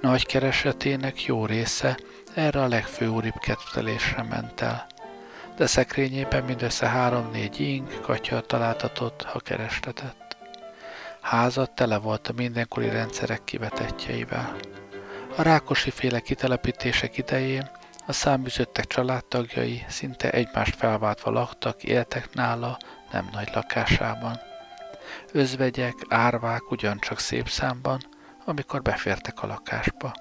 [0.00, 1.96] Nagy keresetének jó része
[2.34, 4.86] erre a legfőúribb kettelésre ment el,
[5.56, 10.36] de szekrényében mindössze három-négy ing, katya találtatott, ha kerestetett.
[11.20, 14.56] Házat tele volt a mindenkori rendszerek kivetetjeivel.
[15.36, 17.70] A Rákosi féle kitelepítések idején
[18.06, 22.78] a száműzöttek családtagjai szinte egymást felváltva laktak, éltek nála
[23.12, 24.40] nem nagy lakásában.
[25.32, 28.00] Özvegyek, árvák ugyancsak szép számban,
[28.46, 30.14] amikor befértek a lakásba.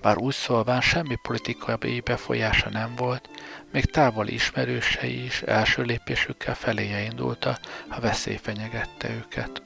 [0.00, 3.28] Bár úgy szólván semmi politikai befolyása nem volt,
[3.72, 7.58] még távoli ismerősei is első lépésükkel feléje indulta,
[7.88, 9.62] ha veszély fenyegette őket.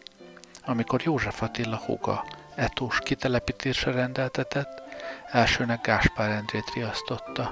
[0.64, 4.82] Amikor József Attila húga etós kitelepítésre rendeltetett,
[5.30, 7.50] elsőnek Gáspár Endrét riasztotta,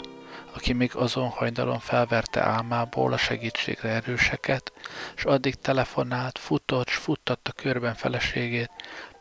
[0.55, 4.73] aki még azon hajnalon felverte álmából a segítségre erőseket,
[5.17, 8.71] és addig telefonált, futott, s futtatta körben feleségét,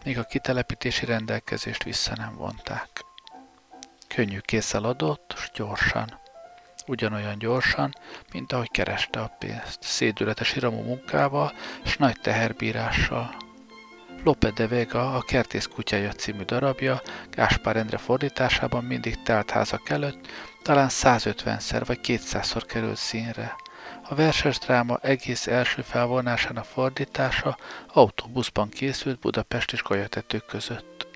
[0.03, 2.89] míg a kitelepítési rendelkezést vissza nem vonták.
[4.07, 6.19] Könnyű készel adott, s gyorsan.
[6.87, 7.93] Ugyanolyan gyorsan,
[8.33, 11.53] mint ahogy kereste a pénzt, szédületes iramú munkával,
[11.85, 13.35] s nagy teherbírással.
[14.23, 20.27] Lope de Vega, a Kertész kutyája című darabja, Gáspár Endre fordításában mindig telt házak előtt,
[20.61, 23.55] talán 150-szer vagy 200-szor került színre.
[24.11, 27.57] A verses dráma egész első felvonásának fordítása
[27.93, 31.07] autóbuszban készült Budapest és Kajatetők között.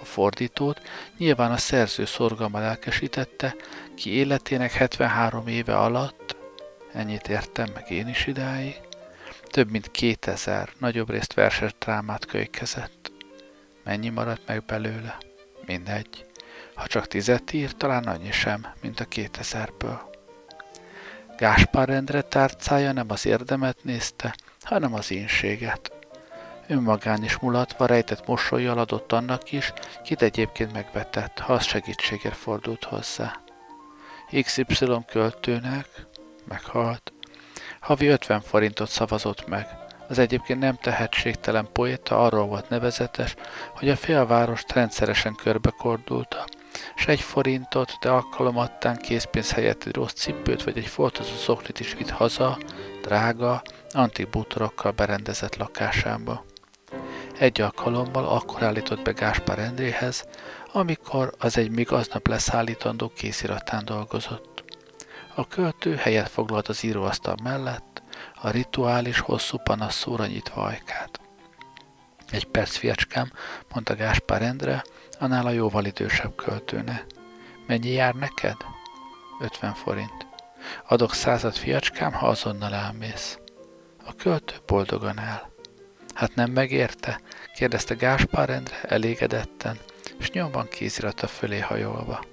[0.00, 0.80] A fordítót
[1.18, 3.54] nyilván a szerző szorgalma lelkesítette,
[3.96, 6.36] ki életének 73 éve alatt,
[6.92, 8.80] ennyit értem meg én is idáig,
[9.42, 13.12] több mint 2000, nagyobb részt verses drámát kölykezett.
[13.84, 15.18] Mennyi maradt meg belőle?
[15.66, 16.26] Mindegy.
[16.74, 20.13] Ha csak tizet ír, talán annyi sem, mint a 2000-ből.
[21.36, 25.92] Gáspár rendre tárcája nem az érdemet nézte, hanem az ínséget.
[26.66, 29.72] Önmagán is mulatva rejtett mosolyjal adott annak is,
[30.04, 33.40] kit egyébként megvetett, ha az segítségért fordult hozzá.
[34.42, 35.86] XY költőnek
[36.48, 37.12] meghalt.
[37.80, 39.66] Havi 50 forintot szavazott meg.
[40.08, 43.34] Az egyébként nem tehetségtelen poéta arról volt nevezetes,
[43.74, 46.44] hogy a félvárost rendszeresen körbekordulta,
[46.94, 51.94] s egy forintot, de alkalomattán készpénz helyett egy rossz cipőt vagy egy foltozó szoklit is
[51.94, 52.58] vitt haza,
[53.02, 56.44] drága, antik bútorokkal berendezett lakásába.
[57.38, 60.24] Egy alkalommal akkor állított be Gáspár Endréhez,
[60.72, 64.64] amikor az egy még aznap leszállítandó kéziratán dolgozott.
[65.34, 68.02] A költő helyet foglalt az íróasztal mellett,
[68.34, 71.20] a rituális hosszú panasszóra nyitva ajkát.
[72.30, 73.32] Egy perc, fiacskám,
[73.72, 74.84] mondta Gáspár Endre,
[75.20, 77.04] annál a jóval idősebb költőne.
[77.66, 78.56] Mennyi jár neked?
[79.40, 80.26] 50 forint.
[80.88, 83.38] Adok század fiacskám, ha azonnal elmész.
[84.06, 85.52] A költő boldogan el.
[86.14, 87.20] Hát nem megérte?
[87.54, 89.78] kérdezte Gáspár Endre elégedetten,
[90.18, 92.24] és nyomban kézirata fölé hajolva.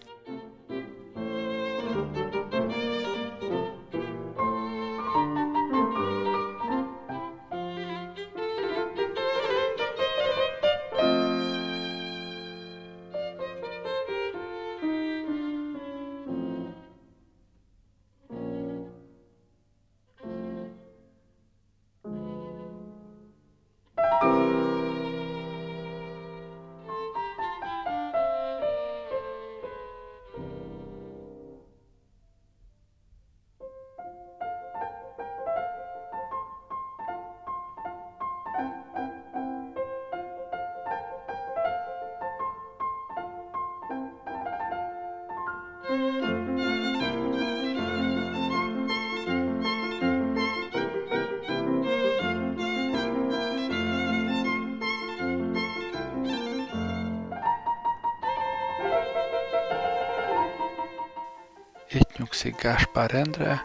[62.93, 63.61] Gáspár rendre,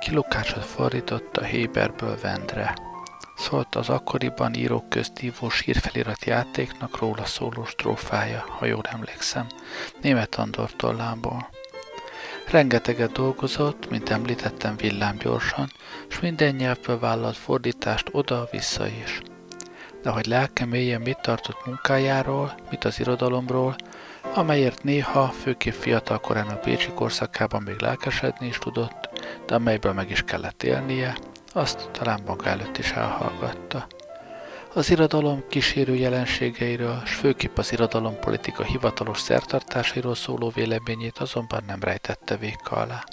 [0.00, 2.74] ki Lukácsot fordította Héberből Vendre.
[3.36, 9.46] Szólt az akkoriban írók közt ívó sírfelirat játéknak róla szóló strófája, ha jól emlékszem,
[10.02, 11.48] német Andor tollából.
[12.50, 15.72] Rengeteget dolgozott, mint említettem villámgyorsan,
[16.08, 19.20] s minden nyelvből vállalt fordítást oda-vissza is.
[20.02, 23.76] De hogy lelke mélyen mit tartott munkájáról, mit az irodalomról,
[24.36, 29.10] amelyért néha, főképp fiatal korán a Bécsi korszakában még lelkesedni is tudott,
[29.46, 31.16] de amelyből meg is kellett élnie,
[31.52, 33.86] azt talán maga előtt is elhallgatta.
[34.74, 42.36] Az irodalom kísérő jelenségeiről, s főképp az irodalompolitika hivatalos szertartásairól szóló véleményét azonban nem rejtette
[42.36, 43.04] véka alá.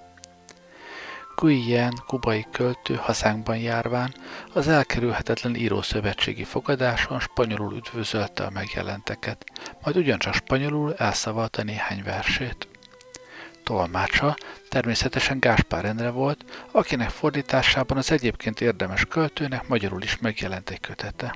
[1.35, 4.13] Guyen, kubai költő hazánkban járván
[4.53, 9.45] az elkerülhetetlen írószövetségi fogadáson spanyolul üdvözölte a megjelenteket,
[9.83, 12.67] majd ugyancsak spanyolul elszavalta néhány versét.
[13.63, 14.35] Tolmácsa
[14.69, 21.35] természetesen Gáspár Endre volt, akinek fordításában az egyébként érdemes költőnek magyarul is megjelent egy kötete.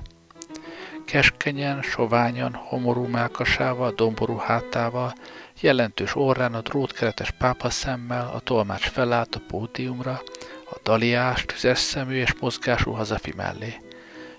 [1.08, 5.14] Keskenyen, soványan, homorú melkasával, domború hátával,
[5.60, 10.22] jelentős orrán a drótkeretes pápaszemmel a tolmács felállt a pódiumra,
[10.70, 13.74] a daliás, tüzes szemű és mozgású hazafi mellé.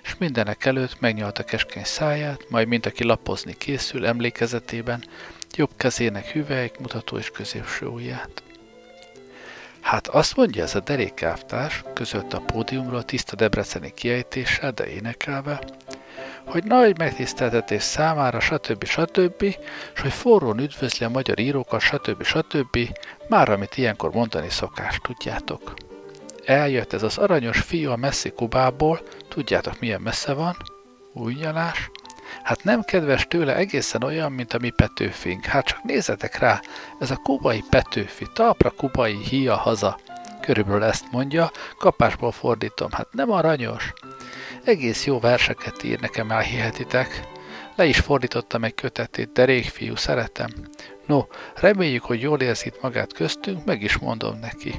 [0.04, 5.04] És mindenek előtt megnyalta keskeny száját, majd mint aki lapozni készül emlékezetében,
[5.56, 8.44] jobb kezének hüvelyk mutató és középső ujját.
[9.82, 15.60] Hát azt mondja ez a derékávtás, közölte a pódiumról tiszta debreceni kiejtéssel, de énekelve,
[16.50, 18.84] hogy nagy megtiszteltetés számára, stb.
[18.84, 19.42] stb.,
[19.94, 22.24] és hogy forrón üdvözli a magyar írókat, stb.
[22.24, 22.78] stb.,
[23.28, 25.74] már amit ilyenkor mondani szokás, tudjátok.
[26.46, 30.56] Eljött ez az aranyos fiú a messzi Kubából, tudjátok milyen messze van?
[31.14, 31.90] Új nyalás?
[32.44, 35.46] Hát nem kedves tőle egészen olyan, mint a mi Petőfink.
[35.46, 36.62] Hát csak nézzetek rá,
[37.00, 40.00] ez a kubai Petőfi, talpra kubai híja haza.
[40.42, 43.94] Körülbelül ezt mondja, kapásból fordítom, hát nem aranyos.
[44.64, 47.22] Egész jó verseket ír, nekem elhihetitek.
[47.76, 50.50] Le is fordítottam egy kötetét, de fiú, szeretem.
[51.06, 51.22] No,
[51.56, 54.76] reméljük, hogy jól érzi magát köztünk, meg is mondom neki.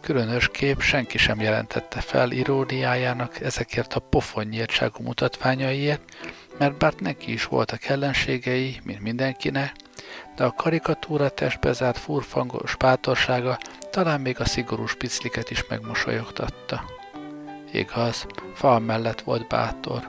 [0.00, 6.02] Különös kép senki sem jelentette fel iróniájának ezekért a pofonynyírtságú mutatványaiért,
[6.58, 9.72] mert bár neki is voltak ellenségei, mint mindenkinek,
[10.36, 13.58] de a karikatúra testbe zárt furfangos bátorsága
[13.90, 16.97] talán még a szigorú spicliket is megmosolyogtatta.
[17.72, 20.08] Igaz, fal mellett volt bátor,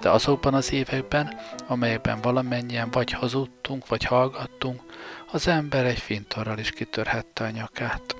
[0.00, 4.82] de azokban az években, amelyekben valamennyien vagy hazudtunk, vagy hallgattunk,
[5.32, 8.17] az ember egy fintorral is kitörhette a nyakát.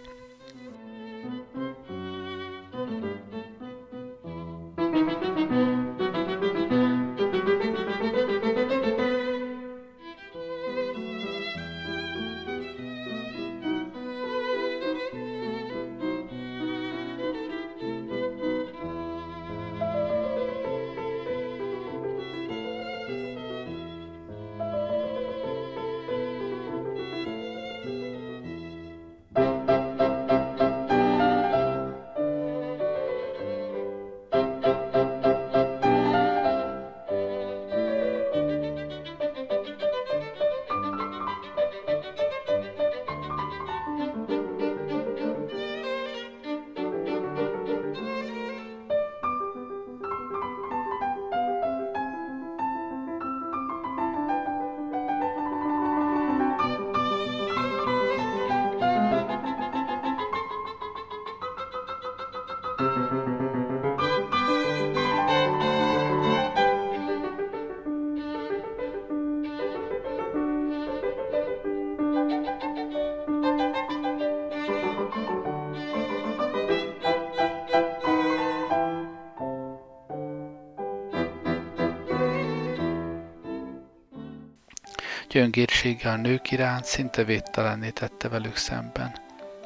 [85.28, 89.16] Gyöngérsége a nők iránt szinte védtelenné tette velük szemben,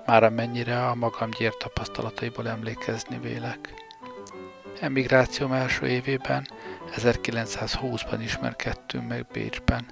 [0.06, 3.74] már amennyire a magam gyér tapasztalataiból emlékezni vélek.
[4.80, 6.46] Emigrációm első évében,
[6.96, 9.86] 1920-ban ismerkedtünk meg Bécsben.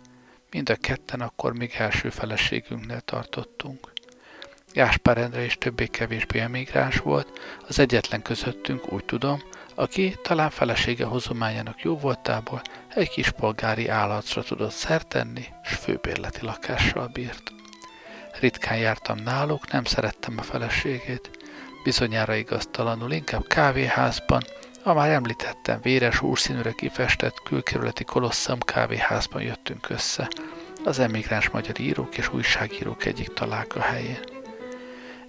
[0.51, 3.93] Mind a ketten akkor még első feleségünknél tartottunk.
[4.73, 9.43] Gáspár Endre is többé-kevésbé emigráns volt, az egyetlen közöttünk, úgy tudom,
[9.75, 12.63] aki talán felesége hozományának jó voltából
[12.95, 17.53] egy kis polgári állatra tudott szertenni, s főbérleti lakással bírt.
[18.41, 21.31] Ritkán jártam náluk, nem szerettem a feleségét,
[21.85, 24.43] bizonyára igaztalanul, inkább kávéházban,
[24.83, 30.29] a már említettem véres úrszínűre kifestett külkerületi kolosszam kávéházban jöttünk össze,
[30.85, 34.40] az emigráns magyar írók és újságírók egyik találka helyén.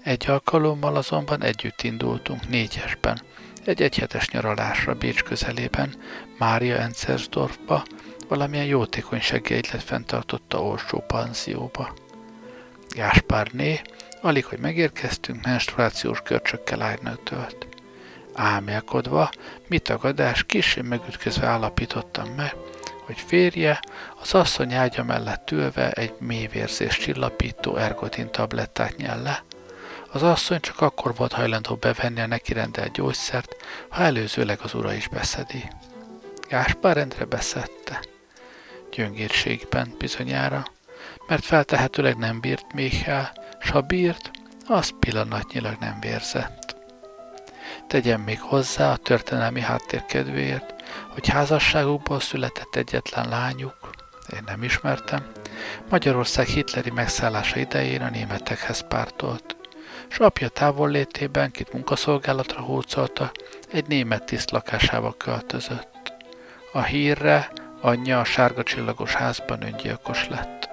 [0.03, 3.21] Egy alkalommal azonban együtt indultunk négyesben,
[3.65, 5.93] egy egyhetes nyaralásra Bécs közelében,
[6.37, 7.83] Mária Encersdorfba,
[8.27, 11.93] valamilyen jótékonysági egylet fenntartotta olcsó panzióba.
[12.89, 13.81] Gáspárné,
[14.21, 17.67] alig, hogy megérkeztünk, menstruációs görcsökkel ágynak tölt.
[18.33, 19.29] Álmélkodva,
[19.67, 22.55] mi tagadás, kisé megütközve állapítottam meg,
[23.05, 23.79] hogy férje
[24.21, 29.43] az asszony ágya mellett ülve egy mélyvérzés csillapító ergotin tablettát nyel le.
[30.13, 33.55] Az asszony csak akkor volt hajlandó bevenni a neki rendelt gyógyszert,
[33.89, 35.69] ha előzőleg az ura is beszedi.
[36.49, 37.99] Gáspár rendre beszedte.
[38.91, 40.65] Gyöngérségben bizonyára,
[41.27, 42.65] mert feltehetőleg nem bírt
[43.05, 44.31] el, s ha bírt,
[44.67, 46.75] az pillanatnyilag nem vérzett.
[47.87, 50.73] Tegyem még hozzá a történelmi háttér kedvéért,
[51.13, 53.89] hogy házasságukból született egyetlen lányuk,
[54.33, 55.31] én nem ismertem,
[55.89, 59.55] Magyarország hitleri megszállása idején a németekhez pártolt,
[60.07, 63.31] s apja távol létében, kit munkaszolgálatra húzolta,
[63.71, 66.13] egy német tiszt lakásába költözött.
[66.73, 70.69] A hírre anyja a sárga csillagos házban öngyilkos lett.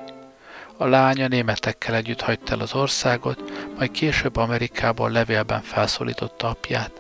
[0.77, 3.43] A lánya németekkel együtt hagyta el az országot,
[3.77, 6.93] majd később Amerikából levélben felszólította apját,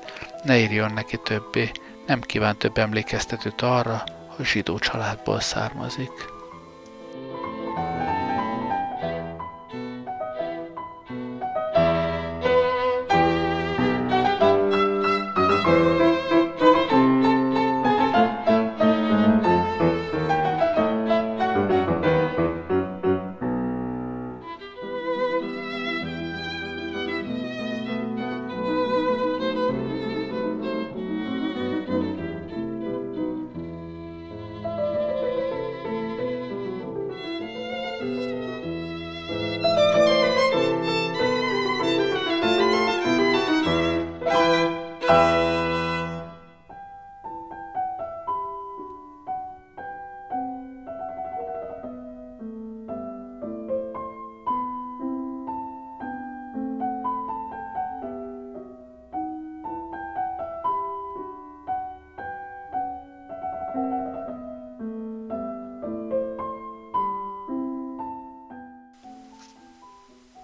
[0.44, 1.70] ne írjon neki többé,
[2.06, 6.36] nem kíván több emlékeztetőt arra, hogy zsidó családból származik.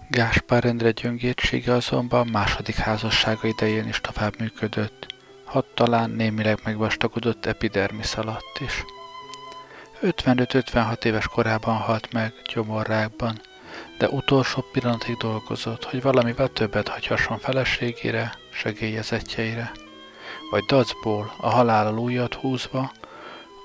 [0.09, 8.15] Gáspár Endre gyöngétsége azonban második házassága idején is tovább működött, hat talán némileg megvastagodott epidermis
[8.15, 8.83] alatt is.
[10.01, 13.41] 55-56 éves korában halt meg gyomorrákban,
[13.97, 19.71] de utolsó pillanatig dolgozott, hogy valamivel többet hagyhasson feleségére, segélyezetjeire,
[20.51, 22.91] vagy dacból a halál újat húzva,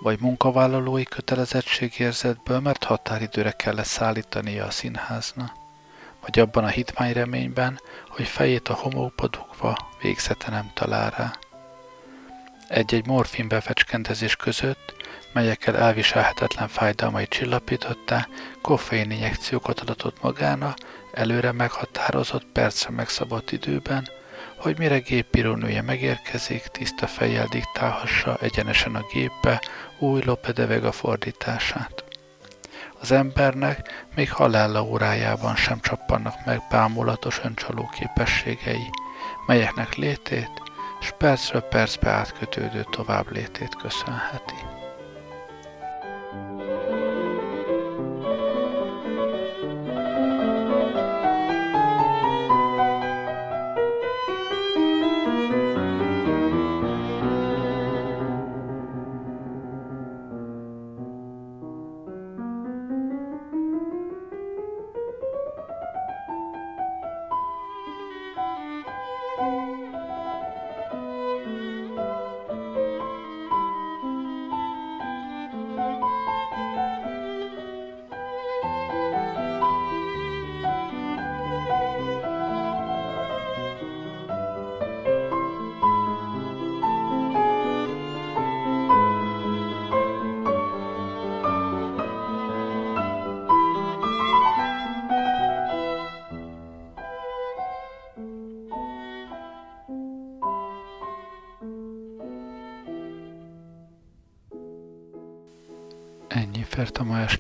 [0.03, 5.60] vagy munkavállalói kötelezettségérzetből, mert határidőre kellett szállítania a színházna
[6.21, 11.33] vagy abban a hitmány reményben, hogy fejét a homokba dugva végzete nem talál rá.
[12.69, 14.95] Egy-egy morfin befecskendezés között,
[15.33, 18.29] melyekkel elviselhetetlen fájdalmai csillapította,
[18.63, 20.75] koffein injekciókat adatott magána,
[21.13, 24.09] előre meghatározott, percre megszabott időben,
[24.57, 29.63] hogy mire gépírónője megérkezik, tiszta fejjel diktálhassa egyenesen a gépbe
[29.99, 32.10] új Lope a fordítását.
[33.01, 38.91] Az embernek még halála órájában sem csappannak meg bámulatos öncsaló képességei,
[39.47, 40.63] melyeknek létét,
[41.01, 44.80] s percről percbe átkötődő tovább létét köszönheti.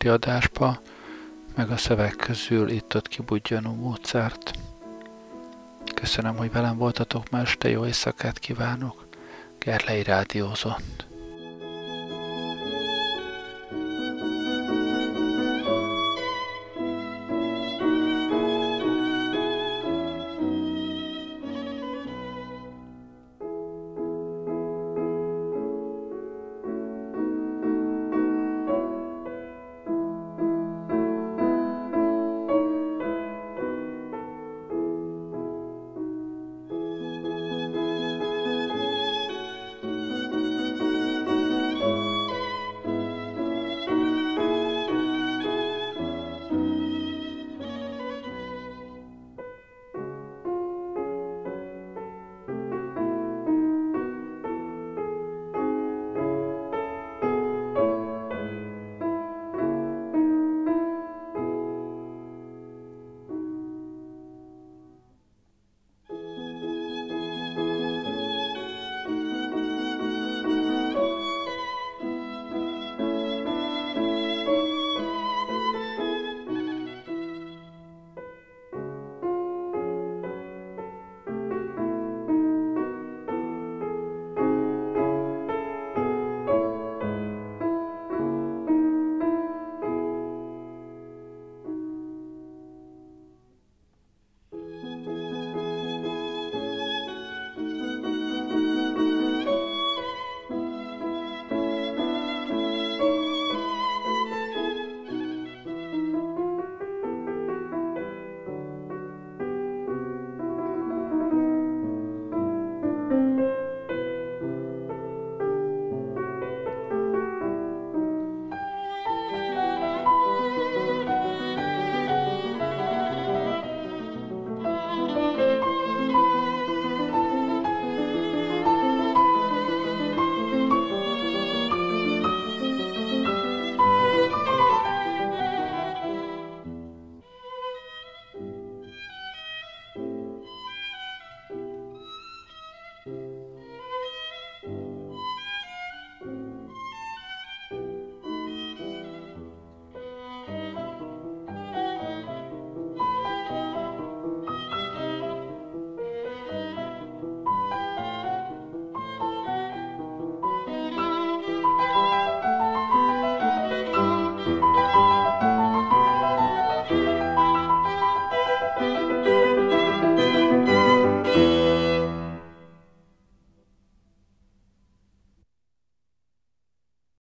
[0.00, 0.80] Esti adásba,
[1.56, 4.50] meg a szöveg közül itt-ott kibudjanó módszert.
[5.94, 9.08] Köszönöm, hogy velem voltatok ma este, jó éjszakát kívánok.
[9.58, 11.09] Gerlei rádiózott.